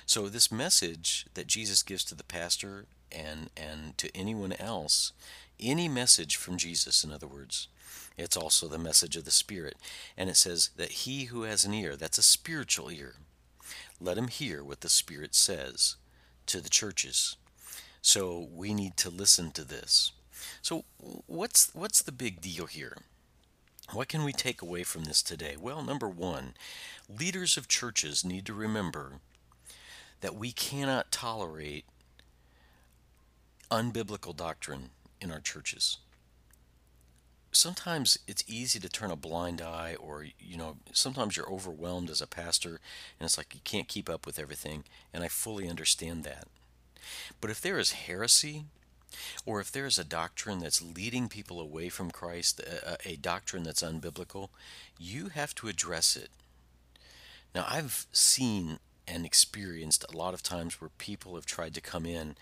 So 0.04 0.28
this 0.28 0.50
message 0.50 1.26
that 1.34 1.46
Jesus 1.46 1.84
gives 1.84 2.04
to 2.06 2.16
the 2.16 2.24
pastor 2.24 2.86
and 3.12 3.50
and 3.56 3.96
to 3.98 4.14
anyone 4.16 4.52
else, 4.54 5.12
any 5.60 5.88
message 5.88 6.34
from 6.34 6.56
Jesus 6.56 7.04
in 7.04 7.12
other 7.12 7.28
words, 7.28 7.68
it's 8.18 8.36
also 8.36 8.66
the 8.66 8.78
message 8.78 9.16
of 9.16 9.24
the 9.24 9.30
Spirit. 9.30 9.76
And 10.16 10.28
it 10.28 10.36
says 10.36 10.70
that 10.76 10.90
he 10.90 11.26
who 11.26 11.42
has 11.42 11.64
an 11.64 11.72
ear, 11.72 11.94
that's 11.94 12.18
a 12.18 12.22
spiritual 12.22 12.90
ear, 12.90 13.14
let 14.00 14.18
him 14.18 14.26
hear 14.26 14.64
what 14.64 14.80
the 14.80 14.88
Spirit 14.88 15.36
says 15.36 15.94
to 16.46 16.60
the 16.60 16.68
churches. 16.68 17.36
So 18.04 18.50
we 18.54 18.74
need 18.74 18.98
to 18.98 19.08
listen 19.08 19.50
to 19.52 19.64
this. 19.64 20.12
So 20.60 20.84
what's 21.26 21.74
what's 21.74 22.02
the 22.02 22.12
big 22.12 22.42
deal 22.42 22.66
here? 22.66 22.98
What 23.92 24.08
can 24.08 24.24
we 24.24 24.32
take 24.34 24.60
away 24.60 24.82
from 24.82 25.04
this 25.04 25.22
today? 25.22 25.56
Well, 25.58 25.82
number 25.82 26.06
1, 26.06 26.52
leaders 27.08 27.56
of 27.56 27.66
churches 27.66 28.22
need 28.22 28.44
to 28.44 28.52
remember 28.52 29.20
that 30.20 30.36
we 30.36 30.52
cannot 30.52 31.12
tolerate 31.12 31.86
unbiblical 33.70 34.36
doctrine 34.36 34.90
in 35.18 35.30
our 35.30 35.40
churches. 35.40 35.96
Sometimes 37.52 38.18
it's 38.28 38.44
easy 38.46 38.78
to 38.80 38.88
turn 38.90 39.12
a 39.12 39.16
blind 39.16 39.62
eye, 39.62 39.96
or, 39.98 40.26
you 40.38 40.58
know, 40.58 40.76
sometimes 40.92 41.38
you're 41.38 41.50
overwhelmed 41.50 42.10
as 42.10 42.20
a 42.20 42.26
pastor 42.26 42.80
and 43.18 43.24
it's 43.24 43.38
like 43.38 43.54
you 43.54 43.60
can't 43.64 43.88
keep 43.88 44.10
up 44.10 44.26
with 44.26 44.38
everything, 44.38 44.84
and 45.12 45.24
I 45.24 45.28
fully 45.28 45.70
understand 45.70 46.24
that. 46.24 46.48
But 47.40 47.50
if 47.50 47.60
there 47.60 47.78
is 47.78 47.92
heresy, 47.92 48.64
or 49.46 49.60
if 49.60 49.70
there 49.70 49.86
is 49.86 49.98
a 49.98 50.04
doctrine 50.04 50.58
that's 50.58 50.82
leading 50.82 51.28
people 51.28 51.60
away 51.60 51.88
from 51.88 52.10
Christ, 52.10 52.60
a, 52.60 52.96
a, 53.08 53.16
doctrine 53.16 53.62
that's 53.62 53.82
unbiblical, 53.82 54.48
you 54.98 55.28
have 55.28 55.54
to 55.56 55.68
address 55.68 56.16
it. 56.16 56.30
Now, 57.54 57.66
I've 57.68 58.06
seen 58.12 58.78
and 59.06 59.26
experienced 59.26 60.04
a 60.12 60.16
lot 60.16 60.34
of 60.34 60.42
times 60.42 60.80
where 60.80 60.90
people 60.98 61.34
have 61.34 61.46
tried 61.46 61.74
to 61.74 61.80
come 61.80 62.06
in 62.06 62.36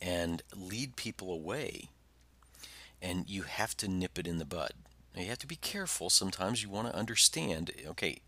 and 0.00 0.42
lead 0.54 0.96
people 0.96 1.30
away, 1.30 1.90
and 3.00 3.28
you 3.28 3.42
have 3.42 3.76
to 3.78 3.88
nip 3.88 4.18
it 4.18 4.26
in 4.26 4.38
the 4.38 4.44
bud. 4.44 4.72
Now, 5.14 5.22
you 5.22 5.28
have 5.28 5.38
to 5.38 5.46
be 5.46 5.56
careful. 5.56 6.10
Sometimes 6.10 6.62
you 6.62 6.68
want 6.68 6.88
to 6.88 6.96
understand 6.96 7.70
okay, 7.86 8.20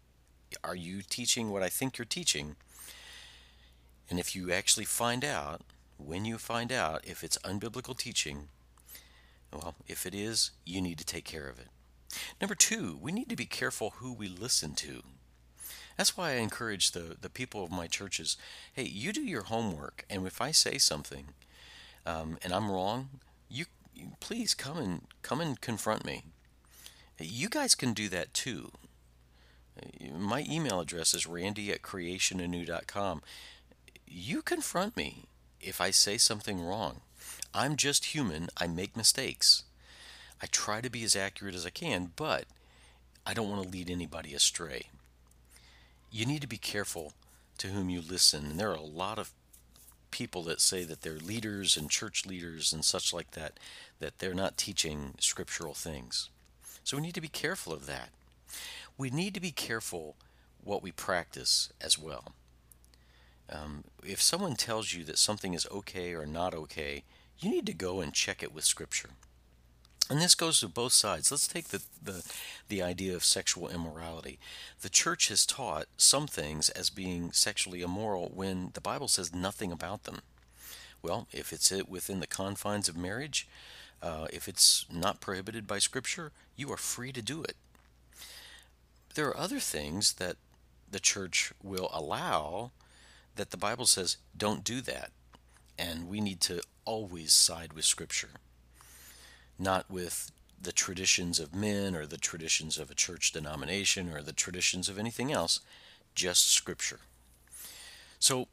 are 0.62 0.76
you 0.76 1.02
teaching 1.02 1.50
what 1.50 1.62
I 1.62 1.68
think 1.68 1.98
you're 1.98 2.04
teaching? 2.04 2.56
And 4.10 4.18
if 4.18 4.34
you 4.34 4.50
actually 4.50 4.86
find 4.86 5.24
out 5.24 5.62
when 5.98 6.24
you 6.24 6.38
find 6.38 6.72
out 6.72 7.04
if 7.04 7.22
it's 7.22 7.38
unbiblical 7.38 7.96
teaching, 7.96 8.48
well, 9.52 9.74
if 9.86 10.06
it 10.06 10.14
is, 10.14 10.52
you 10.64 10.80
need 10.80 10.98
to 10.98 11.04
take 11.04 11.24
care 11.24 11.48
of 11.48 11.58
it. 11.58 11.68
Number 12.40 12.54
two, 12.54 12.98
we 13.00 13.12
need 13.12 13.28
to 13.28 13.36
be 13.36 13.46
careful 13.46 13.94
who 13.96 14.12
we 14.12 14.28
listen 14.28 14.74
to. 14.76 15.02
That's 15.96 16.16
why 16.16 16.30
I 16.30 16.36
encourage 16.36 16.92
the, 16.92 17.16
the 17.20 17.28
people 17.28 17.64
of 17.64 17.72
my 17.72 17.88
churches 17.88 18.36
hey, 18.72 18.84
you 18.84 19.12
do 19.12 19.22
your 19.22 19.42
homework, 19.42 20.04
and 20.08 20.26
if 20.26 20.40
I 20.40 20.52
say 20.52 20.78
something 20.78 21.28
um, 22.06 22.38
and 22.42 22.52
I'm 22.52 22.70
wrong, 22.70 23.08
you, 23.50 23.66
you 23.94 24.12
please 24.20 24.54
come 24.54 24.78
and 24.78 25.02
come 25.22 25.40
and 25.40 25.60
confront 25.60 26.04
me. 26.04 26.22
You 27.18 27.48
guys 27.48 27.74
can 27.74 27.92
do 27.94 28.08
that 28.10 28.32
too. 28.32 28.70
My 30.16 30.44
email 30.48 30.80
address 30.80 31.14
is 31.14 31.26
randy 31.26 31.72
at 31.72 31.82
creationanew.com. 31.82 33.22
You 34.06 34.42
confront 34.42 34.96
me 34.96 35.24
if 35.60 35.80
I 35.80 35.90
say 35.90 36.18
something 36.18 36.60
wrong. 36.60 37.00
I'm 37.54 37.76
just 37.76 38.06
human. 38.06 38.48
I 38.56 38.66
make 38.66 38.96
mistakes. 38.96 39.64
I 40.42 40.46
try 40.46 40.80
to 40.80 40.90
be 40.90 41.02
as 41.04 41.16
accurate 41.16 41.54
as 41.54 41.66
I 41.66 41.70
can, 41.70 42.12
but 42.16 42.44
I 43.26 43.34
don't 43.34 43.50
want 43.50 43.62
to 43.62 43.68
lead 43.68 43.90
anybody 43.90 44.34
astray. 44.34 44.86
You 46.10 46.24
need 46.24 46.40
to 46.42 46.46
be 46.46 46.58
careful 46.58 47.12
to 47.58 47.68
whom 47.68 47.90
you 47.90 48.00
listen. 48.00 48.46
And 48.46 48.60
there 48.60 48.70
are 48.70 48.74
a 48.74 48.82
lot 48.82 49.18
of 49.18 49.32
people 50.10 50.42
that 50.44 50.60
say 50.60 50.84
that 50.84 51.02
they're 51.02 51.18
leaders 51.18 51.76
and 51.76 51.90
church 51.90 52.24
leaders 52.24 52.72
and 52.72 52.84
such 52.84 53.12
like 53.12 53.32
that, 53.32 53.58
that 53.98 54.18
they're 54.18 54.34
not 54.34 54.56
teaching 54.56 55.14
scriptural 55.18 55.74
things. 55.74 56.30
So 56.84 56.96
we 56.96 57.02
need 57.02 57.14
to 57.14 57.20
be 57.20 57.28
careful 57.28 57.72
of 57.72 57.86
that. 57.86 58.10
We 58.96 59.10
need 59.10 59.34
to 59.34 59.40
be 59.40 59.50
careful 59.50 60.16
what 60.64 60.82
we 60.82 60.92
practice 60.92 61.72
as 61.80 61.98
well. 61.98 62.32
Um, 63.50 63.84
if 64.04 64.20
someone 64.20 64.56
tells 64.56 64.92
you 64.92 65.04
that 65.04 65.18
something 65.18 65.54
is 65.54 65.66
okay 65.70 66.14
or 66.14 66.26
not 66.26 66.54
okay, 66.54 67.04
you 67.38 67.50
need 67.50 67.66
to 67.66 67.74
go 67.74 68.00
and 68.00 68.12
check 68.12 68.42
it 68.42 68.54
with 68.54 68.64
Scripture. 68.64 69.10
And 70.10 70.20
this 70.20 70.34
goes 70.34 70.60
to 70.60 70.68
both 70.68 70.92
sides. 70.92 71.30
Let's 71.30 71.46
take 71.46 71.68
the, 71.68 71.82
the, 72.02 72.24
the 72.68 72.82
idea 72.82 73.14
of 73.14 73.24
sexual 73.24 73.68
immorality. 73.68 74.38
The 74.80 74.88
church 74.88 75.28
has 75.28 75.44
taught 75.44 75.86
some 75.98 76.26
things 76.26 76.70
as 76.70 76.88
being 76.88 77.32
sexually 77.32 77.82
immoral 77.82 78.30
when 78.34 78.70
the 78.72 78.80
Bible 78.80 79.08
says 79.08 79.34
nothing 79.34 79.70
about 79.70 80.04
them. 80.04 80.20
Well, 81.02 81.28
if 81.30 81.52
it's 81.52 81.70
within 81.86 82.20
the 82.20 82.26
confines 82.26 82.88
of 82.88 82.96
marriage, 82.96 83.46
uh, 84.02 84.28
if 84.32 84.48
it's 84.48 84.86
not 84.90 85.20
prohibited 85.20 85.66
by 85.66 85.78
Scripture, 85.78 86.32
you 86.56 86.72
are 86.72 86.78
free 86.78 87.12
to 87.12 87.22
do 87.22 87.42
it. 87.42 87.56
There 89.14 89.28
are 89.28 89.36
other 89.36 89.60
things 89.60 90.14
that 90.14 90.36
the 90.90 91.00
church 91.00 91.52
will 91.62 91.90
allow 91.92 92.70
that 93.38 93.50
the 93.50 93.56
Bible 93.56 93.86
says 93.86 94.18
don't 94.36 94.62
do 94.62 94.80
that. 94.82 95.10
And 95.78 96.08
we 96.08 96.20
need 96.20 96.40
to 96.42 96.60
always 96.84 97.32
side 97.32 97.72
with 97.72 97.84
Scripture, 97.84 98.30
not 99.58 99.88
with 99.90 100.32
the 100.60 100.72
traditions 100.72 101.38
of 101.38 101.54
men 101.54 101.94
or 101.94 102.04
the 102.04 102.18
traditions 102.18 102.78
of 102.78 102.90
a 102.90 102.94
church 102.94 103.30
denomination 103.30 104.12
or 104.12 104.20
the 104.20 104.32
traditions 104.32 104.88
of 104.88 104.98
anything 104.98 105.32
else, 105.32 105.60
just 106.16 106.52
Scripture. 106.52 106.98
So 108.18 108.48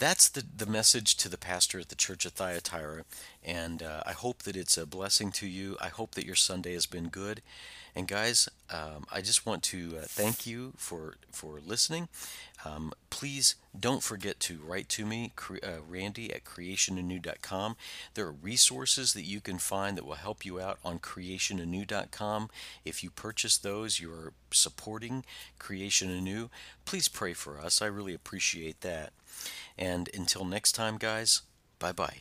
that's 0.00 0.28
the, 0.30 0.42
the 0.56 0.66
message 0.66 1.14
to 1.18 1.28
the 1.28 1.38
pastor 1.38 1.78
at 1.78 1.90
the 1.90 1.94
church 1.94 2.24
of 2.24 2.32
Thyatira. 2.32 3.04
And 3.44 3.82
uh, 3.82 4.02
I 4.06 4.12
hope 4.12 4.42
that 4.42 4.56
it's 4.56 4.78
a 4.78 4.86
blessing 4.86 5.30
to 5.32 5.46
you. 5.46 5.76
I 5.80 5.88
hope 5.88 6.14
that 6.14 6.26
your 6.26 6.34
Sunday 6.34 6.72
has 6.72 6.86
been 6.86 7.08
good. 7.08 7.42
And 7.94 8.08
guys, 8.08 8.48
um, 8.70 9.04
I 9.12 9.20
just 9.20 9.44
want 9.44 9.62
to 9.64 9.98
uh, 9.98 10.04
thank 10.04 10.46
you 10.46 10.72
for 10.76 11.14
for 11.32 11.58
listening. 11.64 12.08
Um, 12.64 12.92
please 13.08 13.56
don't 13.78 14.02
forget 14.02 14.38
to 14.40 14.60
write 14.64 14.88
to 14.90 15.04
me, 15.04 15.32
uh, 15.62 15.80
Randy 15.88 16.32
at 16.32 16.44
creationanew.com. 16.44 17.76
There 18.14 18.26
are 18.26 18.32
resources 18.32 19.12
that 19.14 19.24
you 19.24 19.40
can 19.40 19.58
find 19.58 19.96
that 19.96 20.06
will 20.06 20.14
help 20.14 20.44
you 20.44 20.60
out 20.60 20.78
on 20.84 20.98
creationanew.com. 20.98 22.50
If 22.84 23.02
you 23.02 23.10
purchase 23.10 23.56
those, 23.56 23.98
you 23.98 24.12
are 24.12 24.32
supporting 24.52 25.24
Creation 25.58 26.10
Anew. 26.10 26.50
Please 26.84 27.08
pray 27.08 27.32
for 27.32 27.58
us. 27.58 27.82
I 27.82 27.86
really 27.86 28.14
appreciate 28.14 28.82
that. 28.82 29.12
And 29.78 30.08
until 30.14 30.44
next 30.44 30.72
time, 30.72 30.98
guys, 30.98 31.42
bye 31.78 31.92
bye. 31.92 32.18